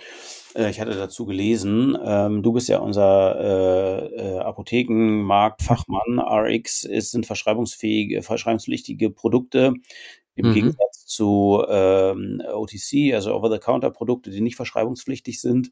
[0.57, 1.97] äh, ich hatte dazu gelesen.
[2.05, 6.19] Ähm, du bist ja unser äh, äh, Apothekenmarktfachmann.
[6.19, 9.75] RX sind verschreibungsfähige, verschreibungspflichtige Produkte
[10.35, 10.55] im mhm.
[10.55, 15.71] Gegensatz zu ähm, OTC, also Over-the-Counter-Produkte, die nicht verschreibungspflichtig sind.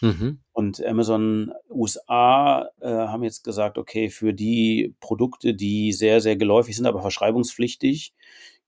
[0.00, 0.40] Mhm.
[0.62, 6.76] Und Amazon USA äh, haben jetzt gesagt, okay, für die Produkte, die sehr, sehr geläufig
[6.76, 8.14] sind, aber verschreibungspflichtig,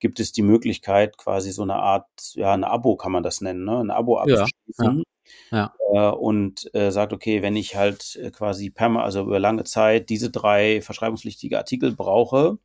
[0.00, 3.64] gibt es die Möglichkeit, quasi so eine Art, ja, ein Abo kann man das nennen,
[3.64, 3.78] ne?
[3.78, 5.04] ein Abo abzuschließen.
[5.52, 6.10] Ja, ja.
[6.10, 10.08] Äh, und äh, sagt, okay, wenn ich halt äh, quasi perma, also über lange Zeit
[10.08, 12.58] diese drei verschreibungspflichtige Artikel brauche,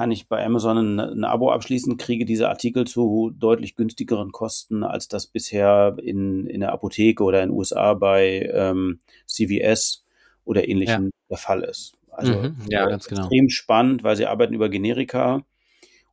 [0.00, 4.82] kann ich bei Amazon ein, ein, Abo abschließen, kriege diese Artikel zu deutlich günstigeren Kosten,
[4.82, 10.06] als das bisher in, in der Apotheke oder in den USA bei ähm, CVS
[10.46, 11.10] oder ähnlichem ja.
[11.28, 11.98] der Fall ist.
[12.12, 13.24] Also mhm, ja, ganz genau.
[13.24, 15.44] extrem spannend, weil sie arbeiten über Generika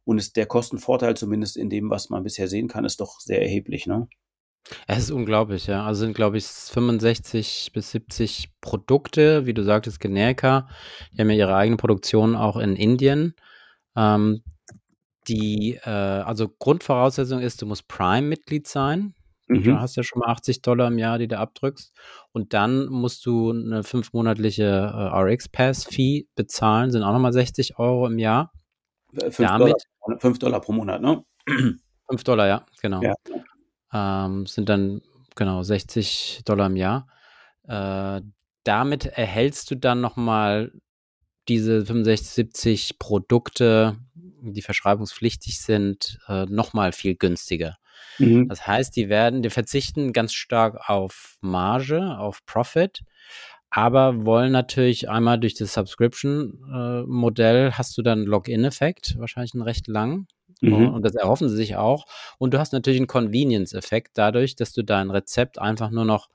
[0.03, 3.41] und ist der Kostenvorteil zumindest in dem, was man bisher sehen kann, ist doch sehr
[3.41, 4.09] erheblich, ne?
[4.85, 5.85] Es ist unglaublich, ja.
[5.85, 10.67] Also sind, glaube ich, 65 bis 70 Produkte, wie du sagtest, Generika.
[11.13, 13.33] Die haben ja ihre eigene Produktion auch in Indien.
[13.97, 14.43] Ähm,
[15.27, 19.13] die, äh, also Grundvoraussetzung ist, du musst Prime-Mitglied sein.
[19.47, 19.63] Mhm.
[19.63, 21.93] Du hast ja schon mal 80 Dollar im Jahr, die du abdrückst.
[22.31, 28.19] Und dann musst du eine fünfmonatliche äh, RX-Pass-Fee bezahlen, sind auch nochmal 60 Euro im
[28.19, 28.51] Jahr.
[29.19, 29.73] 5 Damit,
[30.05, 31.23] Dollar, 5 Dollar pro Monat, ne?
[32.09, 33.01] 5 Dollar, ja, genau.
[33.01, 33.15] Ja.
[33.93, 35.01] Ähm, sind dann
[35.35, 37.07] genau 60 Dollar im Jahr.
[37.63, 38.21] Äh,
[38.63, 40.73] damit erhältst du dann nochmal
[41.47, 43.97] diese 65, 70 Produkte,
[44.41, 47.77] die verschreibungspflichtig sind, äh, nochmal viel günstiger.
[48.19, 48.47] Mhm.
[48.47, 53.03] Das heißt, die werden, die verzichten ganz stark auf Marge, auf Profit,
[53.69, 59.87] aber wollen natürlich einmal durch das Subscription-Modell äh, hast du dann Login-Effekt, wahrscheinlich einen recht
[59.87, 60.27] lang.
[60.61, 60.89] Mhm.
[60.89, 62.05] Und das erhoffen sie sich auch.
[62.39, 66.29] Und du hast natürlich einen Convenience-Effekt dadurch, dass du dein Rezept einfach nur noch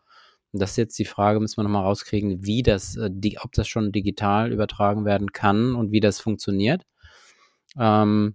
[0.52, 3.68] das ist jetzt die Frage, müssen wir nochmal rauskriegen, wie das, äh, die, ob das
[3.68, 6.82] schon digital übertragen werden kann und wie das funktioniert.
[7.78, 8.34] Ähm,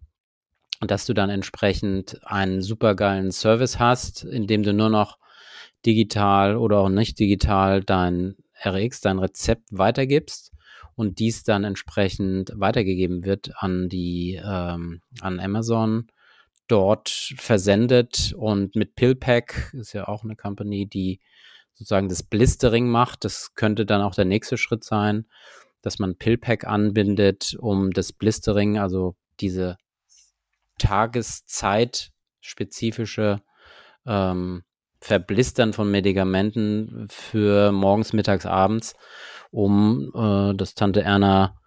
[0.82, 5.18] dass du dann entsprechend einen supergeilen Service hast, in dem du nur noch
[5.86, 10.52] digital oder auch nicht digital dein RX, dein Rezept weitergibst
[10.96, 16.08] und dies dann entsprechend weitergegeben wird an die ähm, an Amazon
[16.68, 21.20] dort versendet und mit PillPack ist ja auch eine Company, die
[21.78, 23.24] sozusagen das Blistering macht.
[23.24, 25.28] Das könnte dann auch der nächste Schritt sein,
[25.82, 29.78] dass man PillPack anbindet, um das Blistering, also diese
[30.80, 33.42] Tageszeit-spezifische
[34.06, 34.64] ähm,
[35.00, 38.96] Verblistern von Medikamenten für morgens, mittags, abends,
[39.52, 41.60] um äh, das Tante Erna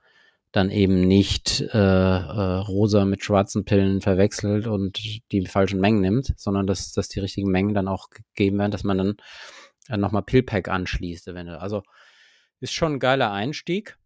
[0.53, 4.99] dann eben nicht äh, äh, rosa mit schwarzen Pillen verwechselt und
[5.31, 8.83] die falschen Mengen nimmt, sondern dass, dass die richtigen Mengen dann auch gegeben werden, dass
[8.83, 9.15] man dann
[9.97, 11.59] nochmal Pillpack anschließt eventuell.
[11.59, 11.83] Also
[12.61, 13.99] ist schon ein geiler Einstieg.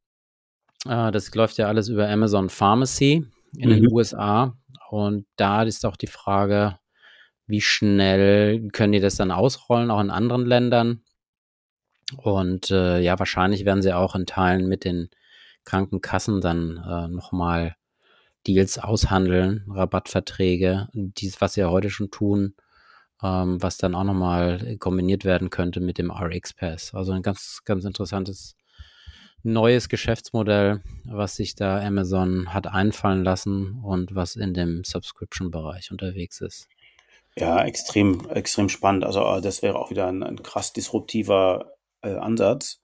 [0.86, 3.26] Äh, das läuft ja alles über Amazon Pharmacy
[3.56, 3.74] in mhm.
[3.74, 4.56] den USA.
[4.90, 6.78] Und da ist auch die Frage,
[7.46, 11.02] wie schnell können die das dann ausrollen, auch in anderen Ländern.
[12.16, 15.10] Und äh, ja, wahrscheinlich werden sie auch in Teilen mit den
[15.64, 17.76] Krankenkassen dann äh, nochmal
[18.46, 22.54] Deals aushandeln, Rabattverträge, dies, was sie ja heute schon tun
[23.24, 26.92] ähm, was dann auch nochmal kombiniert werden könnte mit dem RX-Pass.
[26.94, 28.54] Also ein ganz, ganz interessantes
[29.42, 36.40] neues Geschäftsmodell, was sich da Amazon hat einfallen lassen und was in dem Subscription-Bereich unterwegs
[36.40, 36.68] ist.
[37.36, 39.04] Ja, extrem, extrem spannend.
[39.04, 41.72] Also äh, das wäre auch wieder ein, ein krass disruptiver
[42.02, 42.80] äh, Ansatz,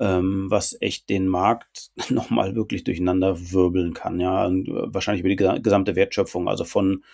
[0.00, 4.20] ähm, was echt den Markt nochmal wirklich durcheinander wirbeln kann.
[4.20, 7.04] Ja, und äh, wahrscheinlich über die gesamte Wertschöpfung, also von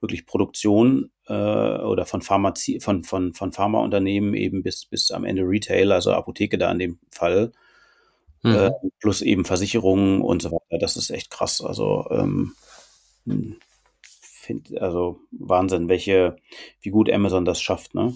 [0.00, 5.42] wirklich Produktion äh, oder von Pharmazie, von, von, von Pharmaunternehmen eben bis, bis am Ende
[5.42, 7.52] Retail, also Apotheke da in dem Fall,
[8.42, 8.54] mhm.
[8.54, 10.78] äh, plus eben Versicherungen und so weiter.
[10.80, 11.60] Das ist echt krass.
[11.60, 12.54] Also ähm,
[13.26, 13.56] hm,
[14.02, 16.36] find, also Wahnsinn, welche,
[16.80, 18.12] wie gut Amazon das schafft, ne?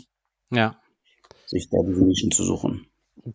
[0.51, 0.77] Ja.
[1.47, 2.87] Sich da diese Nischen zu suchen.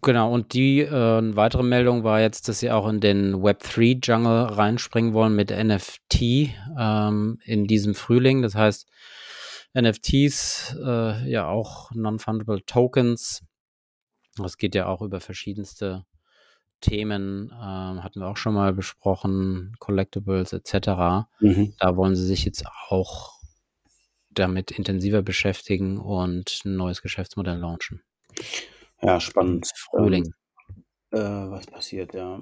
[0.01, 5.13] Genau, und die äh, weitere Meldung war jetzt, dass sie auch in den Web3-Jungle reinspringen
[5.13, 8.41] wollen mit NFT ähm, in diesem Frühling.
[8.41, 8.87] Das heißt,
[9.73, 13.43] NFTs, äh, ja auch Non-Fundable Tokens.
[14.37, 16.05] Das geht ja auch über verschiedenste
[16.81, 21.27] Themen, ähm, hatten wir auch schon mal besprochen, Collectibles etc.
[21.39, 21.73] Mhm.
[21.77, 23.39] Da wollen sie sich jetzt auch
[24.29, 28.01] damit intensiver beschäftigen und ein neues Geschäftsmodell launchen.
[29.01, 29.69] Ja, spannend.
[29.75, 30.33] Frühling.
[31.11, 32.41] Ähm, äh, was passiert, ja.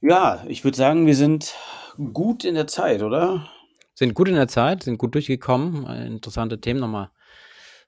[0.00, 1.54] Ja, ich würde sagen, wir sind
[2.12, 3.50] gut in der Zeit, oder?
[4.00, 5.84] Sind gut in der Zeit, sind gut durchgekommen.
[6.06, 7.10] Interessante Themen nochmal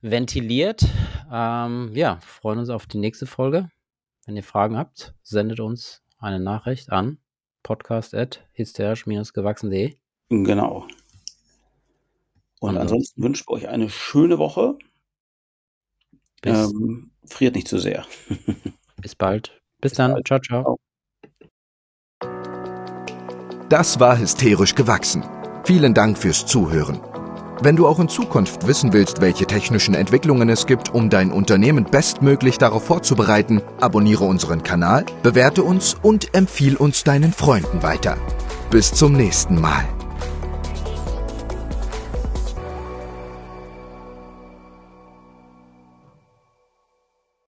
[0.03, 0.85] ventiliert.
[1.33, 3.71] Ähm, ja, freuen uns auf die nächste Folge.
[4.27, 7.17] Wenn ihr Fragen habt, sendet uns eine Nachricht an
[7.63, 9.97] podcast.hysterisch-gewachsen.de.
[10.29, 10.87] Genau.
[12.61, 14.77] Und ansonsten wünschen wir euch eine schöne Woche
[16.45, 18.05] ähm, friert nicht zu sehr.
[19.01, 19.63] Bis bald.
[19.81, 20.13] Bis, Bis dann.
[20.13, 20.27] Bald.
[20.27, 20.77] Ciao, ciao.
[23.71, 25.25] Das war hysterisch gewachsen.
[25.65, 27.01] Vielen Dank fürs Zuhören.
[27.63, 31.85] Wenn du auch in Zukunft wissen willst, welche technischen Entwicklungen es gibt, um dein Unternehmen
[31.85, 38.17] bestmöglich darauf vorzubereiten, abonniere unseren Kanal, bewerte uns und empfiehl uns deinen Freunden weiter.
[38.71, 39.85] Bis zum nächsten Mal.